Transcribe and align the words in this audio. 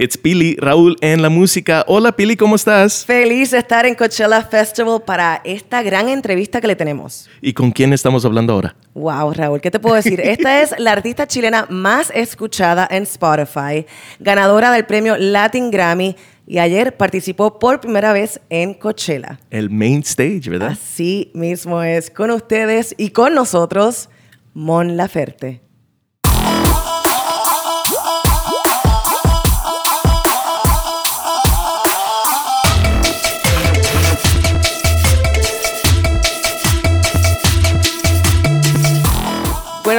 It's 0.00 0.16
Pili, 0.16 0.54
Raúl 0.60 0.96
en 1.00 1.22
la 1.22 1.28
música. 1.28 1.84
Hola 1.88 2.12
Pili, 2.12 2.36
¿cómo 2.36 2.54
estás? 2.54 3.04
Feliz 3.04 3.50
de 3.50 3.58
estar 3.58 3.84
en 3.84 3.96
Coachella 3.96 4.44
Festival 4.44 5.02
para 5.04 5.40
esta 5.42 5.82
gran 5.82 6.08
entrevista 6.08 6.60
que 6.60 6.68
le 6.68 6.76
tenemos. 6.76 7.28
¿Y 7.42 7.52
con 7.52 7.72
quién 7.72 7.92
estamos 7.92 8.24
hablando 8.24 8.52
ahora? 8.52 8.76
Wow, 8.94 9.32
Raúl, 9.32 9.60
¿qué 9.60 9.72
te 9.72 9.80
puedo 9.80 9.96
decir? 9.96 10.20
Esta 10.20 10.62
es 10.62 10.72
la 10.78 10.92
artista 10.92 11.26
chilena 11.26 11.66
más 11.68 12.12
escuchada 12.14 12.86
en 12.88 13.02
Spotify, 13.02 13.86
ganadora 14.20 14.70
del 14.70 14.86
premio 14.86 15.16
Latin 15.18 15.68
Grammy 15.68 16.14
y 16.46 16.60
ayer 16.60 16.96
participó 16.96 17.58
por 17.58 17.80
primera 17.80 18.12
vez 18.12 18.40
en 18.50 18.74
Coachella. 18.74 19.40
El 19.50 19.68
main 19.68 20.02
stage, 20.02 20.48
¿verdad? 20.48 20.68
Así 20.80 21.32
mismo 21.34 21.82
es, 21.82 22.08
con 22.08 22.30
ustedes 22.30 22.94
y 22.98 23.10
con 23.10 23.34
nosotros, 23.34 24.10
Mon 24.54 24.96
Laferte. 24.96 25.67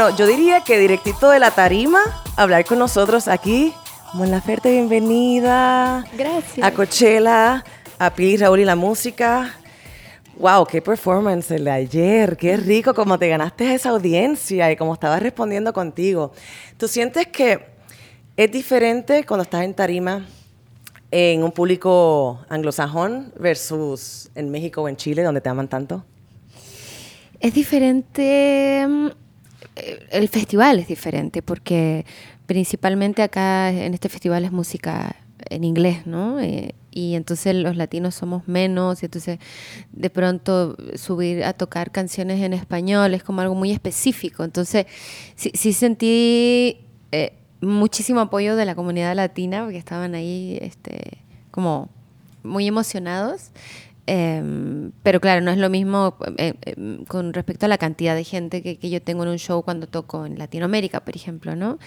Bueno, 0.09 0.25
yo 0.25 0.25
diría 0.25 0.61
que 0.61 0.79
directito 0.79 1.29
de 1.29 1.37
la 1.37 1.51
tarima, 1.51 1.99
hablar 2.35 2.65
con 2.65 2.79
nosotros 2.79 3.27
aquí. 3.27 3.75
Mon 4.13 4.31
Laferte, 4.31 4.71
bienvenida. 4.71 6.03
Gracias. 6.17 6.65
A 6.65 6.73
Coachella, 6.73 7.63
a 7.99 8.09
Pili, 8.15 8.37
Raúl 8.37 8.61
y 8.61 8.65
la 8.65 8.75
música. 8.75 9.53
Wow, 10.35 10.65
qué 10.65 10.81
performance 10.81 11.51
el 11.51 11.65
de 11.65 11.69
ayer. 11.69 12.37
Qué 12.37 12.57
rico 12.57 12.95
como 12.95 13.19
te 13.19 13.27
ganaste 13.27 13.71
esa 13.71 13.89
audiencia 13.89 14.71
y 14.71 14.75
como 14.75 14.95
estabas 14.95 15.21
respondiendo 15.21 15.73
contigo. 15.73 16.31
¿Tú 16.77 16.87
sientes 16.87 17.27
que 17.27 17.67
es 18.35 18.51
diferente 18.51 19.27
cuando 19.27 19.43
estás 19.43 19.63
en 19.63 19.75
tarima 19.75 20.25
en 21.11 21.43
un 21.43 21.51
público 21.51 22.43
anglosajón 22.49 23.31
versus 23.39 24.31
en 24.33 24.49
México 24.49 24.81
o 24.81 24.89
en 24.89 24.95
Chile 24.95 25.21
donde 25.21 25.39
te 25.39 25.49
aman 25.49 25.67
tanto? 25.67 26.03
Es 27.39 27.53
diferente. 27.53 28.87
Eh, 29.79 30.07
El 30.11 30.27
festival 30.27 30.79
es 30.79 30.87
diferente 30.87 31.41
porque 31.41 32.05
principalmente 32.45 33.21
acá 33.21 33.69
en 33.71 33.93
este 33.93 34.09
festival 34.09 34.45
es 34.45 34.51
música 34.51 35.15
en 35.49 35.63
inglés, 35.63 36.05
¿no? 36.05 36.39
Eh, 36.39 36.75
y 36.91 37.15
entonces 37.15 37.55
los 37.55 37.75
latinos 37.75 38.15
somos 38.15 38.47
menos 38.47 39.01
y 39.03 39.05
entonces 39.05 39.39
de 39.91 40.09
pronto 40.09 40.75
subir 40.95 41.43
a 41.43 41.53
tocar 41.53 41.91
canciones 41.91 42.41
en 42.41 42.53
español 42.53 43.13
es 43.13 43.23
como 43.23 43.41
algo 43.41 43.55
muy 43.55 43.71
específico. 43.71 44.43
Entonces 44.43 44.85
sí, 45.35 45.51
sí 45.53 45.73
sentí 45.73 46.79
eh, 47.11 47.33
muchísimo 47.61 48.19
apoyo 48.19 48.55
de 48.55 48.65
la 48.65 48.75
comunidad 48.75 49.15
latina 49.15 49.63
porque 49.63 49.77
estaban 49.77 50.15
ahí 50.15 50.57
este, 50.61 51.19
como 51.51 51.89
muy 52.43 52.67
emocionados. 52.67 53.51
Em, 54.11 54.91
pero 55.03 55.21
claro, 55.21 55.39
no 55.39 55.51
es 55.51 55.59
lo 55.59 55.69
mismo 55.69 56.17
eh, 56.37 56.55
eh, 56.65 57.03
con 57.07 57.31
respecto 57.31 57.67
a 57.67 57.69
la 57.69 57.77
cantidad 57.77 58.15
de 58.15 58.23
gente 58.23 58.63
que, 58.63 58.79
que 58.79 58.89
yo 58.89 59.03
tengo 59.03 59.21
en 59.21 59.29
un 59.29 59.37
show 59.37 59.61
cuando 59.61 59.85
toco 59.85 60.25
en 60.25 60.39
Latinoamérica, 60.39 61.01
por 61.01 61.15
ejemplo, 61.15 61.55
¿no? 61.55 61.77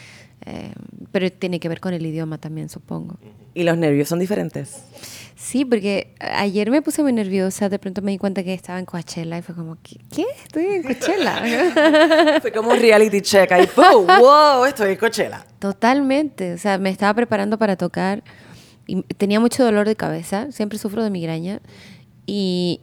Em, 0.46 0.70
pero 1.10 1.32
tiene 1.32 1.58
que 1.58 1.68
ver 1.68 1.80
con 1.80 1.94
el 1.94 2.06
idioma 2.06 2.38
también, 2.38 2.68
supongo. 2.68 3.18
¿Y 3.54 3.64
los 3.64 3.76
nervios 3.76 4.08
son 4.08 4.20
diferentes? 4.20 4.84
Sí, 5.34 5.64
porque 5.64 6.14
ayer 6.20 6.70
me 6.70 6.80
puse 6.80 7.02
muy 7.02 7.12
nerviosa, 7.12 7.68
de 7.68 7.80
pronto 7.80 8.02
me 8.02 8.12
di 8.12 8.18
cuenta 8.18 8.44
que 8.44 8.54
estaba 8.54 8.78
en 8.78 8.84
Coachella 8.84 9.38
y 9.38 9.42
fue 9.42 9.56
como, 9.56 9.76
¿qué? 9.82 9.96
qué? 10.14 10.24
Estoy 10.44 10.66
en 10.66 10.82
Coachella. 10.84 12.40
Fue 12.40 12.52
como 12.52 12.70
un 12.70 12.78
reality 12.78 13.20
check 13.20 13.50
ahí. 13.50 13.66
¡pum! 13.66 14.06
¡Wow! 14.06 14.64
Estoy 14.66 14.92
en 14.92 14.96
Coachella. 14.96 15.44
Totalmente, 15.58 16.54
o 16.54 16.58
sea, 16.58 16.78
me 16.78 16.90
estaba 16.90 17.14
preparando 17.14 17.58
para 17.58 17.74
tocar 17.74 18.22
y 18.86 19.02
tenía 19.02 19.40
mucho 19.40 19.64
dolor 19.64 19.88
de 19.88 19.96
cabeza, 19.96 20.52
siempre 20.52 20.78
sufro 20.78 21.02
de 21.02 21.10
migraña 21.10 21.60
y, 22.26 22.80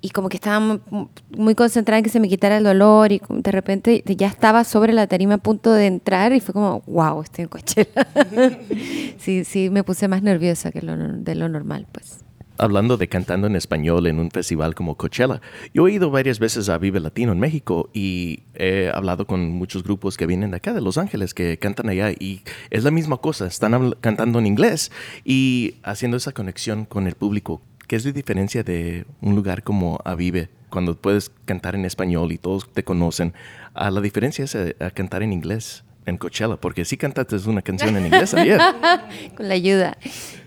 y 0.00 0.10
como 0.10 0.28
que 0.28 0.36
estaba 0.36 0.60
mu- 0.60 1.08
muy 1.36 1.54
concentrada 1.54 1.98
en 1.98 2.04
que 2.04 2.10
se 2.10 2.20
me 2.20 2.28
quitara 2.28 2.58
el 2.58 2.64
dolor 2.64 3.12
y 3.12 3.20
de 3.28 3.50
repente 3.52 4.02
ya 4.06 4.26
estaba 4.28 4.64
sobre 4.64 4.92
la 4.92 5.06
tarima 5.06 5.34
a 5.34 5.38
punto 5.38 5.72
de 5.72 5.86
entrar 5.86 6.32
y 6.32 6.40
fue 6.40 6.52
como, 6.52 6.82
wow, 6.86 7.22
estoy 7.22 7.44
en 7.44 7.48
Coachella. 7.48 8.06
sí, 9.18 9.44
sí, 9.44 9.70
me 9.70 9.82
puse 9.84 10.08
más 10.08 10.22
nerviosa 10.22 10.70
que 10.70 10.82
lo, 10.82 10.96
de 10.96 11.34
lo 11.34 11.48
normal, 11.48 11.86
pues. 11.92 12.20
Hablando 12.56 12.96
de 12.96 13.08
cantando 13.08 13.48
en 13.48 13.56
español 13.56 14.06
en 14.06 14.20
un 14.20 14.30
festival 14.30 14.76
como 14.76 14.94
Coachella, 14.96 15.40
yo 15.74 15.88
he 15.88 15.92
ido 15.94 16.10
varias 16.12 16.38
veces 16.38 16.68
a 16.68 16.78
Vive 16.78 17.00
Latino 17.00 17.32
en 17.32 17.40
México 17.40 17.90
y 17.92 18.44
he 18.54 18.92
hablado 18.94 19.26
con 19.26 19.50
muchos 19.50 19.82
grupos 19.82 20.16
que 20.16 20.24
vienen 20.26 20.52
de 20.52 20.58
acá, 20.58 20.72
de 20.72 20.80
Los 20.80 20.96
Ángeles, 20.96 21.34
que 21.34 21.58
cantan 21.58 21.88
allá 21.88 22.12
y 22.12 22.42
es 22.70 22.84
la 22.84 22.92
misma 22.92 23.16
cosa, 23.16 23.48
están 23.48 23.96
cantando 24.00 24.38
en 24.38 24.46
inglés 24.46 24.92
y 25.24 25.74
haciendo 25.82 26.16
esa 26.16 26.30
conexión 26.30 26.84
con 26.84 27.08
el 27.08 27.16
público. 27.16 27.60
¿Qué 27.86 27.96
es 27.96 28.04
la 28.04 28.12
diferencia 28.12 28.62
de 28.62 29.04
un 29.20 29.34
lugar 29.34 29.62
como 29.62 29.98
a 30.04 30.14
Vive, 30.14 30.48
cuando 30.70 30.96
puedes 30.96 31.30
cantar 31.44 31.74
en 31.74 31.84
español 31.84 32.32
y 32.32 32.38
todos 32.38 32.72
te 32.72 32.82
conocen, 32.84 33.34
a 33.74 33.90
la 33.90 34.00
diferencia 34.00 34.44
es 34.44 34.54
a, 34.56 34.64
a 34.84 34.90
cantar 34.90 35.22
en 35.22 35.32
inglés 35.32 35.84
en 36.06 36.16
Coachella? 36.16 36.56
Porque 36.56 36.84
sí 36.84 36.96
cantaste 36.96 37.36
una 37.48 37.62
canción 37.62 37.96
en 37.96 38.06
inglés 38.06 38.32
ayer. 38.34 38.60
Con 39.36 39.48
la 39.48 39.54
ayuda. 39.54 39.98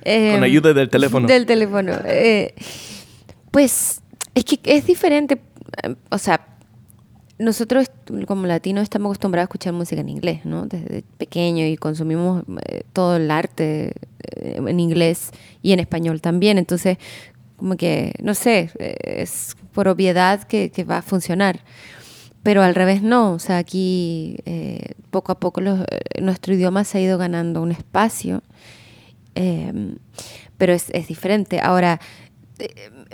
Eh, 0.03 0.31
Con 0.33 0.43
ayuda 0.43 0.73
del 0.73 0.89
teléfono. 0.89 1.27
Del 1.27 1.45
teléfono. 1.45 1.93
Eh, 2.05 2.53
pues 3.51 4.01
es 4.35 4.43
que 4.45 4.59
es 4.63 4.85
diferente. 4.85 5.39
eh, 5.83 5.95
O 6.09 6.17
sea, 6.17 6.45
nosotros 7.39 7.91
como 8.25 8.47
latinos 8.47 8.83
estamos 8.83 9.07
acostumbrados 9.07 9.45
a 9.45 9.49
escuchar 9.49 9.73
música 9.73 10.01
en 10.01 10.09
inglés, 10.09 10.45
¿no? 10.45 10.65
Desde 10.65 11.03
pequeño 11.17 11.65
y 11.65 11.77
consumimos 11.77 12.43
eh, 12.67 12.81
todo 12.93 13.17
el 13.17 13.29
arte 13.29 13.93
eh, 14.35 14.55
en 14.65 14.79
inglés 14.79 15.31
y 15.61 15.71
en 15.71 15.79
español 15.79 16.19
también. 16.21 16.57
Entonces, 16.57 16.97
como 17.57 17.75
que, 17.75 18.13
no 18.21 18.33
sé, 18.33 18.71
eh, 18.79 18.95
es 19.03 19.55
por 19.71 19.87
obviedad 19.87 20.43
que, 20.43 20.71
va 20.83 20.99
a 20.99 21.01
funcionar. 21.01 21.59
Pero 22.41 22.63
al 22.63 22.75
revés 22.75 23.01
no, 23.03 23.33
o 23.33 23.39
sea, 23.39 23.57
aquí 23.57 24.37
poco 25.11 25.33
a 25.33 25.39
poco 25.39 25.59
los- 25.59 25.81
nuestro 26.21 26.53
idioma 26.53 26.85
se 26.85 26.97
ha 26.97 27.01
ido 27.01 27.17
ganando 27.17 27.61
un 27.61 27.71
espacio, 27.71 28.41
pero 30.57 30.71
es, 30.73 31.07
diferente. 31.07 31.59
Ahora, 31.59 31.99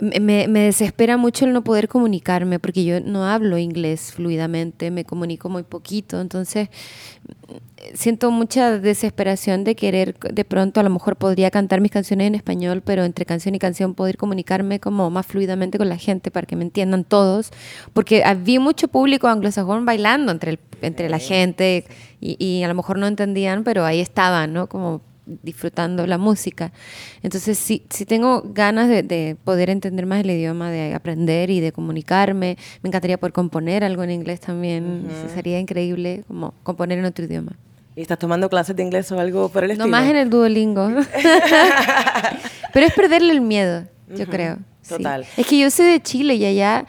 me, 0.00 0.48
me 0.48 0.60
desespera 0.60 1.16
mucho 1.16 1.44
el 1.44 1.52
no 1.52 1.62
poder 1.64 1.88
comunicarme, 1.88 2.58
porque 2.58 2.84
yo 2.84 3.00
no 3.00 3.24
hablo 3.26 3.58
inglés 3.58 4.12
fluidamente, 4.12 4.90
me 4.90 5.04
comunico 5.04 5.48
muy 5.48 5.62
poquito, 5.62 6.20
entonces 6.20 6.68
siento 7.94 8.30
mucha 8.30 8.78
desesperación 8.78 9.62
de 9.64 9.74
querer, 9.74 10.18
de 10.18 10.44
pronto 10.44 10.80
a 10.80 10.82
lo 10.82 10.90
mejor 10.90 11.16
podría 11.16 11.50
cantar 11.50 11.80
mis 11.80 11.90
canciones 11.90 12.26
en 12.28 12.34
español, 12.34 12.82
pero 12.84 13.04
entre 13.04 13.26
canción 13.26 13.54
y 13.54 13.58
canción 13.58 13.94
poder 13.94 14.16
comunicarme 14.16 14.80
como 14.80 15.10
más 15.10 15.26
fluidamente 15.26 15.78
con 15.78 15.88
la 15.88 15.98
gente 15.98 16.30
para 16.30 16.46
que 16.46 16.56
me 16.56 16.64
entiendan 16.64 17.04
todos, 17.04 17.50
porque 17.92 18.24
había 18.24 18.60
mucho 18.60 18.88
público 18.88 19.28
anglosajón 19.28 19.84
bailando 19.84 20.32
entre, 20.32 20.52
el- 20.52 20.60
entre 20.82 21.08
la 21.08 21.18
gente 21.18 21.84
y, 22.20 22.36
y 22.44 22.62
a 22.62 22.68
lo 22.68 22.74
mejor 22.74 22.98
no 22.98 23.06
entendían, 23.06 23.64
pero 23.64 23.84
ahí 23.84 24.00
estaban, 24.00 24.52
¿no? 24.52 24.66
Como 24.68 25.02
disfrutando 25.26 26.06
la 26.06 26.18
música. 26.18 26.72
Entonces, 27.22 27.58
sí, 27.58 27.82
sí 27.90 28.04
tengo 28.04 28.42
ganas 28.44 28.88
de, 28.88 29.02
de 29.02 29.36
poder 29.44 29.70
entender 29.70 30.06
más 30.06 30.20
el 30.20 30.30
idioma, 30.30 30.70
de 30.70 30.94
aprender 30.94 31.50
y 31.50 31.60
de 31.60 31.72
comunicarme. 31.72 32.56
Me 32.82 32.88
encantaría 32.88 33.18
poder 33.18 33.32
componer 33.32 33.84
algo 33.84 34.02
en 34.02 34.10
inglés 34.10 34.40
también. 34.40 35.06
Sería 35.34 35.58
increíble 35.58 36.24
como 36.28 36.52
componer 36.62 36.98
en 36.98 37.04
otro 37.06 37.24
idioma. 37.24 37.52
¿Y 37.96 38.02
estás 38.02 38.18
tomando 38.18 38.50
clases 38.50 38.74
de 38.74 38.82
inglés 38.82 39.10
o 39.12 39.20
algo 39.20 39.48
por 39.48 39.62
el 39.62 39.68
No 39.68 39.72
estilo? 39.84 39.88
más 39.88 40.08
en 40.08 40.16
el 40.16 40.28
Duolingo. 40.28 40.88
Pero 42.72 42.86
es 42.86 42.92
perderle 42.92 43.32
el 43.32 43.40
miedo, 43.40 43.84
yo 44.16 44.26
creo. 44.26 44.58
sí. 44.82 44.94
total. 44.96 45.24
Es 45.36 45.46
que 45.46 45.58
yo 45.60 45.70
soy 45.70 45.86
de 45.86 46.00
Chile 46.02 46.34
y 46.34 46.44
allá 46.44 46.86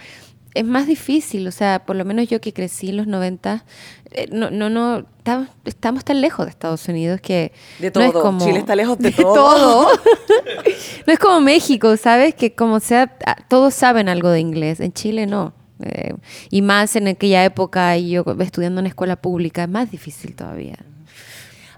es 0.56 0.66
más 0.66 0.88
difícil. 0.88 1.48
O 1.48 1.52
sea, 1.52 1.86
por 1.86 1.96
lo 1.96 2.04
menos 2.06 2.28
yo 2.28 2.42
que 2.42 2.52
crecí 2.54 2.90
en 2.90 2.98
los 2.98 3.06
90, 3.08 3.64
eh, 4.12 4.28
no, 4.32 4.50
no, 4.50 4.70
no, 4.70 5.06
estamos, 5.20 5.50
estamos 5.66 6.04
tan 6.04 6.22
lejos 6.22 6.46
de 6.46 6.50
Estados 6.50 6.88
Unidos 6.88 7.22
que 7.22 7.52
De 7.80 7.92
no 7.94 8.02
es 8.02 8.12
todo. 8.12 8.22
como- 8.24 8.44
Chile 8.46 8.60
está 8.60 8.76
lejos 8.76 8.98
de 8.98 9.10
de 9.12 9.16
todo. 9.24 9.34
todo. 9.36 9.90
no 11.08 11.14
es 11.14 11.20
como 11.20 11.42
México, 11.42 11.96
¿sabes? 11.98 12.34
Que 12.34 12.54
como 12.56 12.80
sea, 12.80 13.16
todos 13.50 13.74
saben 13.74 14.10
algo 14.10 14.30
de 14.30 14.40
inglés. 14.40 14.80
En 14.80 14.92
Chile 14.94 15.28
no. 15.28 15.54
Eh, 15.84 16.14
y 16.50 16.62
más 16.62 16.96
en 16.96 17.08
aquella 17.10 17.44
época, 17.44 17.98
y 17.98 18.10
yo 18.12 18.24
estudiando 18.40 18.80
en 18.80 18.88
escuela 18.88 19.18
pública, 19.18 19.64
es 19.64 19.70
más 19.70 19.92
difícil 19.92 20.34
todavía. 20.36 20.78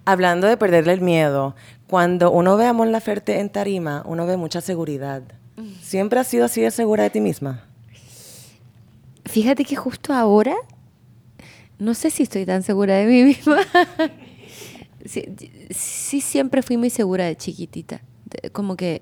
Hablando 0.06 0.48
de 0.48 0.56
perderle 0.56 0.94
el 0.94 1.02
miedo, 1.02 1.56
cuando 1.90 2.32
uno 2.32 2.56
ve 2.58 2.66
a 2.68 2.74
Mon 2.74 2.92
Laferte 2.92 3.40
en 3.40 3.50
tarima, 3.50 4.04
uno 4.06 4.26
ve 4.26 4.38
mucha 4.38 4.62
seguridad. 4.62 5.24
¿Siempre 5.82 6.20
has 6.20 6.28
sido 6.28 6.46
así 6.46 6.62
de 6.62 6.70
segura 6.72 7.04
de 7.04 7.10
ti 7.10 7.20
misma? 7.22 7.64
Fíjate 9.28 9.66
que 9.66 9.76
justo 9.76 10.14
ahora, 10.14 10.56
no 11.80 11.94
sé 11.94 12.10
si 12.10 12.24
estoy 12.24 12.46
tan 12.46 12.64
segura 12.64 12.96
de 12.96 13.06
mí 13.06 13.24
misma. 13.24 13.60
sí, 15.06 16.22
siempre 16.22 16.62
fui 16.62 16.78
muy 16.78 16.90
segura 16.90 17.26
de 17.26 17.36
chiquitita. 17.36 18.02
Como 18.52 18.76
que 18.76 19.02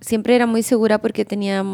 siempre 0.00 0.34
era 0.34 0.46
muy 0.46 0.62
segura 0.62 0.98
porque 0.98 1.24
tenía 1.24 1.64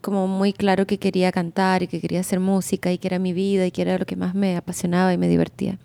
como 0.00 0.26
muy 0.26 0.52
claro 0.52 0.86
que 0.86 0.98
quería 0.98 1.30
cantar 1.30 1.82
y 1.82 1.86
que 1.86 2.00
quería 2.00 2.20
hacer 2.20 2.40
música 2.40 2.92
y 2.92 2.98
que 2.98 3.08
era 3.08 3.18
mi 3.18 3.32
vida 3.32 3.66
y 3.66 3.70
que 3.70 3.82
era 3.82 3.98
lo 3.98 4.04
que 4.04 4.16
más 4.16 4.34
me 4.34 4.56
apasionaba 4.56 5.12
y 5.12 5.18
me 5.18 5.28
divertía. 5.28 5.78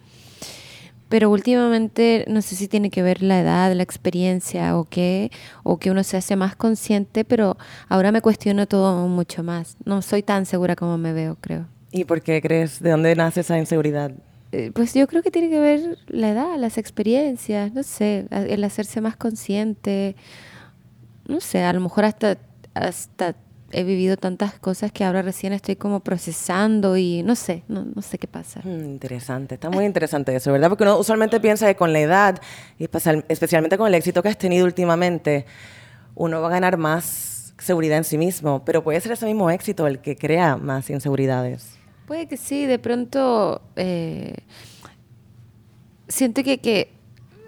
Pero 1.09 1.29
últimamente 1.29 2.23
no 2.27 2.41
sé 2.41 2.55
si 2.55 2.67
tiene 2.67 2.91
que 2.91 3.01
ver 3.01 3.23
la 3.23 3.41
edad, 3.41 3.73
la 3.73 3.83
experiencia 3.83 4.77
o 4.77 4.85
qué, 4.85 5.31
o 5.63 5.77
que 5.77 5.91
uno 5.91 6.03
se 6.03 6.17
hace 6.17 6.35
más 6.35 6.55
consciente, 6.55 7.25
pero 7.25 7.57
ahora 7.89 8.11
me 8.11 8.21
cuestiono 8.21 8.67
todo 8.67 9.07
mucho 9.07 9.43
más. 9.43 9.75
No 9.85 10.01
soy 10.01 10.23
tan 10.23 10.45
segura 10.45 10.75
como 10.75 10.97
me 10.97 11.11
veo, 11.11 11.35
creo. 11.41 11.65
¿Y 11.91 12.05
por 12.05 12.21
qué 12.21 12.41
crees? 12.41 12.79
¿De 12.79 12.91
dónde 12.91 13.15
nace 13.15 13.41
esa 13.41 13.57
inseguridad? 13.57 14.11
Eh, 14.51 14.71
pues 14.73 14.93
yo 14.93 15.07
creo 15.07 15.21
que 15.23 15.31
tiene 15.31 15.49
que 15.49 15.59
ver 15.59 15.97
la 16.07 16.29
edad, 16.29 16.57
las 16.57 16.77
experiencias, 16.77 17.73
no 17.73 17.83
sé, 17.83 18.27
el 18.31 18.63
hacerse 18.63 19.01
más 19.01 19.15
consciente, 19.15 20.15
no 21.27 21.39
sé, 21.39 21.63
a 21.63 21.73
lo 21.73 21.81
mejor 21.81 22.05
hasta, 22.05 22.37
hasta 22.73 23.35
he 23.71 23.83
vivido 23.83 24.17
tantas 24.17 24.53
cosas 24.59 24.91
que 24.91 25.03
ahora 25.03 25.21
recién 25.21 25.53
estoy 25.53 25.75
como 25.75 26.01
procesando 26.01 26.97
y 26.97 27.23
no 27.23 27.35
sé, 27.35 27.63
no, 27.67 27.85
no 27.85 28.01
sé 28.01 28.17
qué 28.17 28.27
pasa. 28.27 28.61
Mm, 28.63 28.85
interesante, 28.85 29.55
está 29.55 29.69
muy 29.69 29.85
interesante 29.85 30.35
eso, 30.35 30.51
¿verdad? 30.51 30.69
Porque 30.69 30.83
uno 30.83 30.97
usualmente 30.97 31.39
piensa 31.39 31.67
que 31.67 31.75
con 31.75 31.93
la 31.93 31.99
edad, 31.99 32.41
y 32.77 32.85
especialmente 33.27 33.77
con 33.77 33.87
el 33.87 33.95
éxito 33.95 34.21
que 34.21 34.29
has 34.29 34.37
tenido 34.37 34.65
últimamente, 34.65 35.45
uno 36.15 36.41
va 36.41 36.47
a 36.47 36.51
ganar 36.51 36.77
más 36.77 37.53
seguridad 37.57 37.97
en 37.97 38.03
sí 38.03 38.17
mismo, 38.17 38.63
pero 38.65 38.83
puede 38.83 38.99
ser 39.01 39.11
ese 39.11 39.25
mismo 39.25 39.49
éxito 39.49 39.87
el 39.87 39.99
que 39.99 40.15
crea 40.15 40.57
más 40.57 40.89
inseguridades. 40.89 41.77
Puede 42.07 42.27
que 42.27 42.37
sí, 42.37 42.65
de 42.65 42.79
pronto 42.79 43.61
eh, 43.75 44.35
siento 46.07 46.43
que, 46.43 46.59
que 46.59 46.98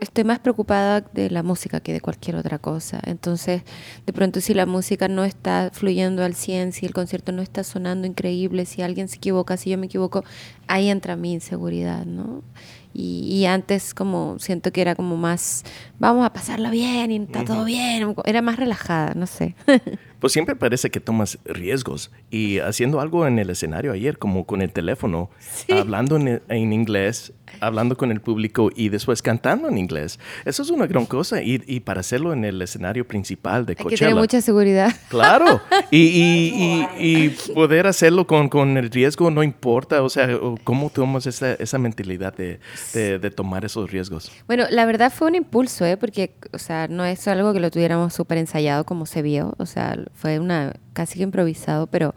estoy 0.02 0.24
más 0.24 0.40
preocupada 0.40 1.02
de 1.02 1.30
la 1.30 1.44
música 1.44 1.80
que 1.80 1.94
de 1.94 2.02
cualquier 2.02 2.36
otra 2.36 2.58
cosa. 2.60 3.00
Entonces, 3.06 3.62
de 4.06 4.14
pronto 4.14 4.42
si 4.42 4.54
la 4.54 4.66
música 4.66 5.08
no 5.08 5.24
está 5.24 5.70
fluyendo 5.72 6.24
al 6.24 6.34
100, 6.36 6.74
si 6.74 6.86
el 6.88 6.94
concierto 6.94 7.32
no 7.32 7.42
está 7.44 7.64
sonando 7.64 8.08
increíble, 8.08 8.66
si 8.66 8.82
alguien 8.82 9.08
se 9.08 9.18
equivoca, 9.18 9.58
si 9.58 9.70
yo 9.70 9.78
me 9.78 9.86
equivoco, 9.86 10.24
ahí 10.68 10.90
entra 10.90 11.16
mi 11.16 11.34
inseguridad, 11.34 12.06
¿no? 12.06 12.44
Y, 12.94 13.46
antes 13.46 13.94
como 13.94 14.38
siento 14.40 14.72
que 14.72 14.82
era 14.82 14.96
como 14.96 15.18
más, 15.18 15.64
vamos 16.00 16.26
a 16.26 16.34
pasarla 16.34 16.70
bien 16.70 17.12
y 17.12 17.18
está 17.18 17.46
todo 17.46 17.66
bien, 17.66 18.16
era 18.26 18.42
más 18.42 18.58
relajada, 18.58 19.14
no 19.14 19.28
sé. 19.28 19.56
Pues 20.22 20.34
siempre 20.34 20.56
parece 20.56 20.92
que 20.92 21.00
tomas 21.00 21.40
riesgos 21.46 22.12
y 22.30 22.60
haciendo 22.60 23.02
algo 23.02 23.26
en 23.26 23.40
el 23.40 23.50
escenario 23.50 23.92
ayer, 23.92 24.20
como 24.20 24.46
con 24.46 24.62
el 24.62 24.72
teléfono, 24.72 25.32
hablando 25.68 26.16
en, 26.16 26.44
en, 26.48 26.74
inglés, 26.74 27.34
hablando 27.60 27.98
con 27.98 28.12
el 28.12 28.22
público 28.22 28.70
y 28.76 28.90
después 28.90 29.24
cantando 29.24 29.68
en 29.68 29.80
inglés. 29.80 30.20
Eso 30.46 30.62
es 30.62 30.70
una 30.70 30.86
gran 30.86 31.08
cosa 31.08 31.42
y, 31.42 31.64
y 31.66 31.80
para 31.80 32.02
hacerlo 32.02 32.34
en 32.34 32.46
el 32.46 32.62
escenario 32.62 33.08
principal 33.08 33.66
de 33.66 33.76
Coachella. 33.76 33.90
Hay 33.90 33.98
que 33.98 34.06
tener 34.06 34.16
mucha 34.16 34.42
seguridad. 34.42 34.96
Claro, 35.10 35.60
y, 35.90 35.98
y, 35.98 36.88
y 37.00 37.30
poder 37.56 37.88
hacerlo 37.88 38.28
con, 38.28 38.48
con, 38.48 38.78
el 38.78 38.92
riesgo 38.92 39.32
no 39.32 39.42
importa, 39.42 40.04
o 40.04 40.10
sea, 40.10 40.30
¿cómo 40.64 40.92
tomas 40.92 41.26
esa, 41.26 41.54
esa 41.54 41.80
mentalidad 41.80 42.36
de, 42.36 42.60
de, 42.94 43.20
de, 43.20 43.32
tomar 43.32 43.66
esos 43.66 43.92
riesgos? 43.92 44.32
Bueno, 44.48 44.66
la 44.70 44.86
verdad 44.86 45.12
fue 45.12 45.28
un 45.28 45.36
impulso, 45.36 45.86
¿eh? 45.86 45.98
porque, 45.98 46.36
o 46.52 46.58
sea, 46.58 46.88
no 46.88 47.06
es 47.06 47.28
algo 47.28 47.54
que 47.54 47.60
lo 47.60 47.72
tuviéramos 47.72 48.14
súper 48.14 48.38
ensayado 48.38 48.86
como 48.86 49.06
se 49.06 49.22
vio, 49.22 49.54
o 49.58 49.66
sea, 49.66 49.98
fue 50.14 50.40
una 50.40 50.74
casi 50.94 51.18
que 51.18 51.24
improvisado, 51.24 51.88
pero 51.88 52.14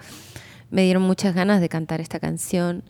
me 0.70 0.82
dieron 0.82 1.02
muchas 1.02 1.34
ganas 1.34 1.60
de 1.60 1.68
cantar 1.68 2.00
esta 2.00 2.18
canción. 2.18 2.82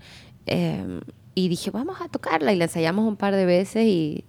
Em, 0.46 1.00
y 1.34 1.48
dije, 1.48 1.70
vamos 1.70 2.00
a 2.00 2.08
tocarla. 2.08 2.52
Y 2.52 2.56
la 2.56 2.64
ensayamos 2.64 3.06
un 3.06 3.16
par 3.16 3.34
de 3.34 3.44
veces 3.44 3.84
y, 3.84 4.24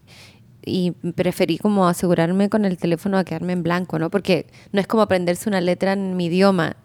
y 0.66 0.92
preferí 0.92 1.58
como 1.58 1.88
asegurarme 1.88 2.50
con 2.50 2.66
el 2.66 2.78
teléfono 2.78 3.18
a 3.18 3.24
quedarme 3.24 3.54
en 3.54 3.64
blanco, 3.64 4.00
¿no? 4.00 4.10
Porque 4.10 4.48
no 4.72 4.82
es 4.82 4.88
como 4.88 5.04
aprenderse 5.04 5.48
una 5.48 5.62
letra 5.62 5.94
en 5.94 6.18
mi 6.18 6.26
idioma. 6.26 6.76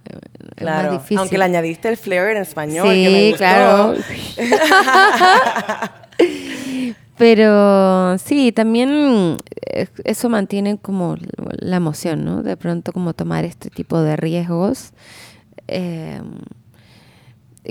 Claro, 0.57 0.79
es 0.79 0.85
más 0.85 0.93
difícil. 0.93 1.19
aunque 1.19 1.39
le 1.39 1.45
añadiste 1.45 1.89
el 1.89 1.97
flair 1.97 2.37
en 2.37 2.43
español. 2.43 2.89
Sí, 2.89 3.35
claro. 3.37 3.95
Pero 7.21 8.17
sí, 8.17 8.51
también 8.51 9.37
eh, 9.75 9.89
eso 10.05 10.31
mantiene 10.31 10.79
como 10.79 11.17
la 11.59 11.77
emoción, 11.77 12.25
¿no? 12.25 12.43
De 12.43 12.57
pronto 12.57 12.95
como 12.95 13.13
tomar 13.13 13.45
este 13.45 13.69
tipo 13.69 14.01
de 14.01 14.17
riesgos. 14.17 14.95
Em, 15.67 16.39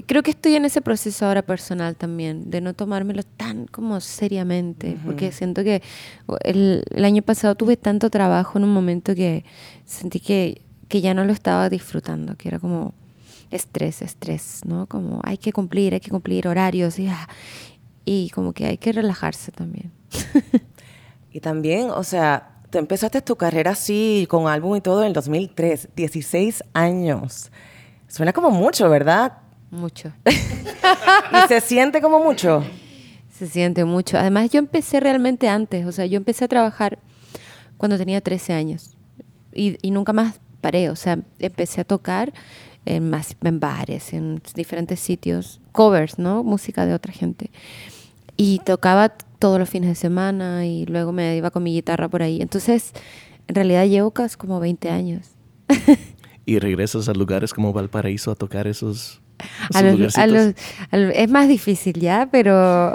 creo 0.06 0.22
que 0.22 0.30
estoy 0.30 0.54
en 0.54 0.66
ese 0.66 0.82
proceso 0.82 1.26
ahora 1.26 1.42
personal 1.42 1.96
también, 1.96 2.52
de 2.52 2.62
no 2.62 2.76
tomármelo 2.76 3.24
tan 3.24 3.66
como 3.66 4.00
seriamente, 4.02 5.00
porque 5.04 5.32
siento 5.32 5.64
que 5.64 5.82
el, 6.44 6.84
año 7.04 7.24
pasado 7.24 7.56
tuve 7.56 7.76
tanto 7.76 8.12
trabajo 8.12 8.60
en 8.60 8.66
un 8.66 8.72
momento 8.72 9.16
que 9.16 9.46
sentí 9.84 10.20
que, 10.20 10.62
que 10.90 11.02
ya 11.02 11.16
no 11.16 11.26
lo 11.26 11.34
estaba 11.34 11.70
disfrutando, 11.70 12.36
que 12.36 12.50
era 12.50 12.60
como 12.60 12.94
estrés, 13.50 14.04
estrés, 14.04 14.62
¿no? 14.64 14.86
Como 14.86 15.22
hay 15.24 15.40
que 15.40 15.52
cumplir, 15.52 15.96
hay 15.96 16.02
que 16.02 16.12
cumplir 16.12 16.48
horarios 16.48 17.00
y, 17.00 17.08
ah, 17.08 17.28
y 18.12 18.32
como 18.32 18.54
que 18.54 18.66
hay 18.66 18.80
que 18.80 18.92
relajarse 18.92 19.52
también. 19.52 19.92
y 21.32 21.42
también, 21.42 21.92
o 21.92 22.04
sea, 22.04 22.56
tú 22.72 22.80
empezaste 22.80 23.22
tu 23.22 23.36
carrera 23.36 23.72
así, 23.72 24.26
con 24.28 24.48
álbum 24.48 24.78
y 24.78 24.82
todo 24.82 25.02
en 25.02 25.08
el 25.10 25.14
2003, 25.14 25.90
16 25.96 26.64
años. 26.74 27.52
Suena 28.08 28.34
como 28.34 28.50
mucho, 28.50 28.90
¿verdad? 28.90 29.34
Mucho. 29.70 30.12
¿Y 30.26 31.48
se 31.48 31.62
siente 31.62 32.02
como 32.02 32.18
mucho? 32.18 32.64
Se 33.32 33.46
siente 33.46 33.86
mucho. 33.86 34.18
Además, 34.18 34.50
yo 34.50 34.58
empecé 34.58 35.00
realmente 35.00 35.48
antes, 35.48 35.86
o 35.86 35.92
sea, 35.92 36.08
yo 36.08 36.18
empecé 36.18 36.46
a 36.46 36.48
trabajar 36.48 36.98
cuando 37.78 37.96
tenía 37.96 38.22
13 38.22 38.54
años 38.54 38.98
y, 39.54 39.78
y 39.84 39.92
nunca 39.92 40.14
más 40.14 40.40
paré, 40.62 40.90
o 40.90 40.96
sea, 40.96 41.20
empecé 41.38 41.82
a 41.82 41.84
tocar 41.84 42.34
en, 42.86 43.08
más, 43.12 43.36
en 43.44 43.60
bares, 43.60 44.14
en 44.14 44.42
diferentes 44.56 45.00
sitios, 45.00 45.62
covers, 45.74 46.18
¿no? 46.18 46.44
Música 46.44 46.88
de 46.88 46.96
otra 46.96 47.14
gente. 47.14 47.52
Y 48.42 48.60
tocaba 48.60 49.10
todos 49.10 49.60
los 49.60 49.70
fines 49.70 49.90
de 49.90 49.96
semana 49.96 50.66
y 50.66 50.86
luego 50.86 51.12
me 51.12 51.36
iba 51.36 51.52
con 51.52 51.62
mi 51.62 51.74
guitarra 51.74 52.08
por 52.08 52.24
ahí. 52.24 52.42
Entonces, 52.42 52.94
en 53.50 53.56
realidad 53.56 53.86
llevo 53.86 54.12
casi 54.12 54.38
como 54.38 54.62
20 54.62 54.90
años. 54.90 55.32
¿Y 56.46 56.58
regresas 56.58 57.10
a 57.10 57.14
lugares 57.14 57.54
como 57.54 57.74
Valparaíso 57.74 58.32
a 58.32 58.36
tocar 58.36 58.66
esos, 58.66 59.22
es 59.74 61.30
más 61.30 61.50
difícil 61.50 62.00
ya, 62.00 62.30
pero, 62.32 62.94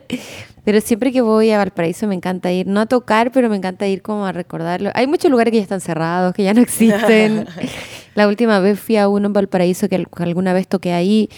pero 0.64 0.80
siempre 0.80 1.12
que 1.12 1.20
voy 1.20 1.50
a 1.50 1.58
Valparaíso 1.58 2.06
me 2.06 2.14
encanta 2.14 2.50
ir, 2.50 2.66
no 2.66 2.80
a 2.80 2.86
tocar, 2.86 3.30
pero 3.30 3.50
me 3.50 3.56
encanta 3.56 3.86
ir 3.86 4.00
como 4.00 4.24
a 4.24 4.32
recordarlo. 4.32 4.90
Hay 4.94 5.06
muchos 5.06 5.30
lugares 5.30 5.52
que 5.52 5.58
ya 5.58 5.64
están 5.64 5.82
cerrados, 5.82 6.32
que 6.32 6.44
ya 6.44 6.54
no 6.54 6.62
existen. 6.62 7.46
La 8.14 8.26
última 8.26 8.58
vez 8.58 8.80
fui 8.80 8.96
a 8.96 9.06
uno 9.06 9.26
en 9.26 9.34
Valparaíso 9.34 9.86
que 9.86 10.06
alguna 10.16 10.54
vez 10.54 10.66
toqué 10.66 10.94
ahí 10.94 11.28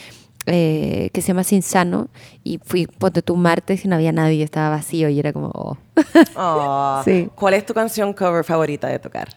eh, 0.47 1.11
que 1.13 1.21
se 1.21 1.29
llama 1.29 1.45
Sinsano 1.45 2.09
y 2.43 2.59
fui, 2.65 2.87
ponte 2.87 3.23
tu 3.23 3.37
martes 3.37 3.85
y 3.85 3.89
no 3.89 3.97
había 3.97 4.13
nadie, 4.13 4.43
estaba 4.43 4.71
vacío 4.71 5.09
y 5.09 5.19
era 5.19 5.33
como, 5.33 5.49
oh. 5.55 5.77
oh. 6.37 7.03
¿Cuál 7.35 7.55
es 7.55 7.67
tu 7.67 7.75
canción 7.75 8.13
cover 8.13 8.45
favorita 8.45 8.89
de 8.89 8.99
tocar? 8.99 9.29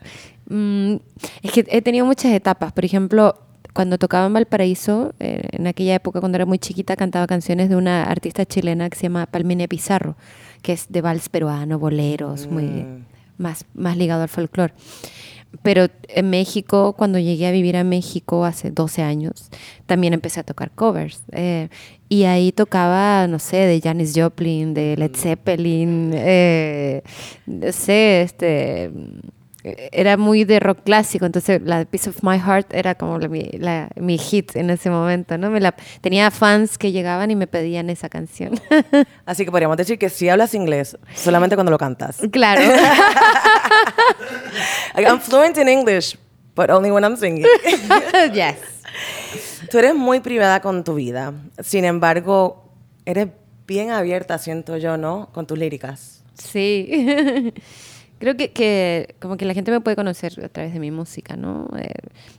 Mm, 0.50 0.96
es 1.42 1.52
que 1.52 1.66
he 1.70 1.82
tenido 1.82 2.06
muchas 2.06 2.32
etapas, 2.32 2.72
por 2.72 2.86
ejemplo, 2.86 3.36
cuando 3.74 3.98
tocaba 3.98 4.28
en 4.28 4.34
Valparaíso, 4.34 5.14
eh, 5.20 5.42
en 5.52 5.68
aquella 5.68 5.96
época 5.96 6.20
cuando 6.20 6.38
era 6.38 6.46
muy 6.46 6.60
chiquita, 6.60 6.96
cantaba 6.96 7.28
canciones 7.28 7.70
de 7.70 7.76
una 7.76 8.04
artista 8.04 8.46
chilena 8.46 8.90
que 8.90 8.98
se 8.98 9.04
llama 9.04 9.26
Palmine 9.26 9.68
Pizarro, 9.68 10.16
que 10.62 10.74
es 10.74 10.88
de 10.90 11.02
vals 11.02 11.28
peruano, 11.30 11.80
boleros, 11.80 12.48
muy 12.48 12.66
mm. 12.66 13.06
más, 13.38 13.66
más 13.74 13.98
ligado 13.98 14.22
al 14.22 14.30
folclore 14.30 14.74
pero 15.62 15.88
en 16.08 16.30
México, 16.30 16.94
cuando 16.94 17.20
llegué 17.20 17.48
a 17.48 17.52
vivir 17.52 17.78
a 17.78 17.84
México 17.84 18.46
hace 18.46 18.72
12 18.72 19.02
años, 19.02 19.50
también 19.86 20.14
empecé 20.14 20.40
a 20.40 20.44
tocar 20.44 20.72
covers. 20.72 21.22
Eh, 21.32 21.70
y 22.10 22.24
ahí 22.24 22.52
tocaba, 22.52 23.28
no 23.28 23.40
sé, 23.40 23.58
de 23.58 23.80
Janis 23.82 24.14
Joplin, 24.16 24.74
de 24.74 24.98
Led 24.98 25.16
Zeppelin, 25.16 26.12
eh, 26.14 27.04
no 27.46 27.72
sé, 27.72 28.24
este 28.24 28.92
era 29.64 30.18
muy 30.18 30.44
de 30.44 30.60
rock 30.60 30.80
clásico, 30.84 31.26
entonces 31.26 31.62
la 31.64 31.86
Piece 31.86 32.10
of 32.10 32.22
My 32.22 32.38
Heart 32.38 32.74
era 32.74 32.96
como 32.96 33.18
mi, 33.18 34.18
hit 34.18 34.56
en 34.56 34.70
ese 34.70 34.90
momento, 34.90 35.38
¿no? 35.38 35.50
Me 35.50 35.62
la, 35.62 35.74
tenía 36.02 36.30
fans 36.32 36.78
que 36.78 36.92
llegaban 36.92 37.32
y 37.32 37.36
me 37.36 37.48
pedían 37.48 37.90
esa 37.90 38.10
canción. 38.10 38.60
Así 39.26 39.46
que 39.46 39.52
podríamos 39.52 39.78
decir 39.78 39.98
que 39.98 40.10
sí 40.10 40.28
hablas 40.28 40.54
inglés, 40.54 40.98
solamente 41.16 41.56
cuando 41.56 41.72
lo 41.72 41.78
cantas. 41.78 42.18
Claro. 42.32 42.62
I'm 44.96 45.20
fluent 45.22 45.58
in 45.58 45.70
English, 45.70 46.18
but 46.56 46.70
only 46.70 46.92
when 46.92 47.06
I'm 47.06 47.16
singing. 47.16 47.46
yes. 48.34 48.58
Tú 49.72 49.78
eres 49.80 49.96
muy 49.96 50.20
privada 50.20 50.60
con 50.62 50.84
tu 50.84 50.96
vida, 50.96 51.34
sin 51.60 51.86
embargo, 51.86 52.70
eres 53.06 53.30
bien 53.66 53.92
abierta, 53.92 54.38
siento 54.38 54.76
yo, 54.78 54.98
¿no? 54.98 55.30
Con 55.32 55.48
tus 55.48 55.58
líricas. 55.58 56.22
Sí. 56.34 57.54
Creo 58.24 58.38
que, 58.38 58.54
que, 58.54 59.16
como 59.20 59.36
que 59.36 59.44
la 59.44 59.54
gente 59.54 59.70
me 59.70 59.82
puede 59.82 59.98
conocer 59.98 60.46
a 60.46 60.48
través 60.48 60.72
de 60.72 60.80
mi 60.80 60.92
música, 60.92 61.36
¿no? 61.36 61.68
Eh, 61.78 61.90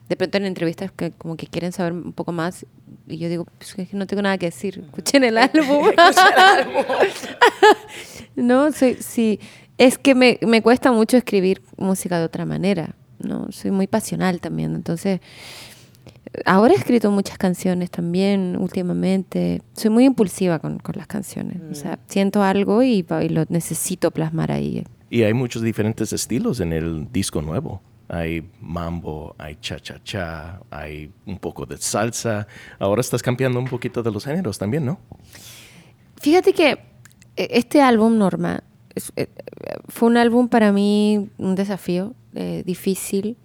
de 0.09 0.17
pronto 0.17 0.39
en 0.39 0.47
entrevistas 0.47 0.91
que 0.91 1.11
como 1.11 1.37
que 1.37 1.47
quieren 1.47 1.73
saber 1.73 1.93
un 1.93 2.15
poco 2.15 2.33
más 2.33 2.65
y 3.07 3.19
yo 3.19 3.29
digo, 3.29 3.45
pues 3.59 3.75
es 3.77 3.91
que 3.91 3.95
no 3.95 4.07
tengo 4.07 4.23
nada 4.23 4.39
que 4.39 4.47
decir, 4.47 4.79
escuchen 4.87 5.25
el 5.25 5.37
álbum. 5.37 5.89
no, 8.37 8.73
soy, 8.73 8.95
sí, 8.95 9.39
es 9.77 9.99
que 9.99 10.15
me, 10.15 10.39
me 10.41 10.63
cuesta 10.63 10.91
mucho 10.91 11.19
escribir 11.19 11.61
música 11.77 12.19
de 12.19 12.25
otra 12.25 12.47
manera, 12.47 12.95
¿no? 13.19 13.53
Soy 13.53 13.71
muy 13.71 13.87
pasional 13.87 14.41
también, 14.41 14.75
entonces 14.75 15.21
ahora 16.47 16.73
he 16.73 16.79
escrito 16.79 17.11
muchas 17.11 17.37
canciones 17.37 17.91
también 17.91 18.57
últimamente. 18.59 19.61
Soy 19.75 19.91
muy 19.91 20.07
impulsiva 20.07 20.61
con, 20.61 20.79
con 20.79 20.95
las 20.97 21.09
canciones. 21.09 21.61
O 21.71 21.75
sea, 21.75 21.99
siento 22.07 22.43
algo 22.43 22.83
y, 22.83 23.05
y 23.23 23.29
lo 23.29 23.45
necesito 23.51 24.13
plasmar 24.13 24.51
ahí. 24.51 24.87
Y 25.15 25.23
hay 25.23 25.33
muchos 25.33 25.63
diferentes 25.63 26.13
estilos 26.13 26.59
en 26.59 26.73
el 26.73 27.07
disco 27.13 27.41
nuevo. 27.41 27.81
Hay 28.09 28.51
mambo, 28.61 29.37
hay 29.39 29.55
cha-cha-cha, 29.61 30.61
hay 30.73 31.09
un 31.25 31.39
poco 31.39 31.67
de 31.67 31.77
salsa. 31.77 32.49
Ahora 32.81 33.01
estás 33.01 33.23
cambiando 33.23 33.61
un 33.61 33.69
poquito 33.69 34.03
de 34.03 34.11
los 34.11 34.25
géneros 34.25 34.59
también, 34.59 34.85
¿no? 34.85 34.99
Fíjate 36.21 36.53
que 36.53 36.73
eh, 36.73 36.79
este 37.37 37.81
álbum, 37.81 38.19
Norma, 38.19 38.65
eh, 39.15 39.29
fue 39.87 40.09
un 40.09 40.17
álbum 40.17 40.49
para 40.49 40.73
mí 40.73 41.29
un 41.39 41.55
desafío 41.55 42.13
eh, 42.35 42.65
difícil 42.67 43.37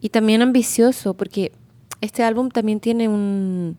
y 0.00 0.10
también 0.10 0.42
ambicioso 0.42 1.14
porque 1.14 1.50
este 2.00 2.22
álbum 2.22 2.50
también 2.50 2.78
tiene 2.78 3.08
un 3.08 3.78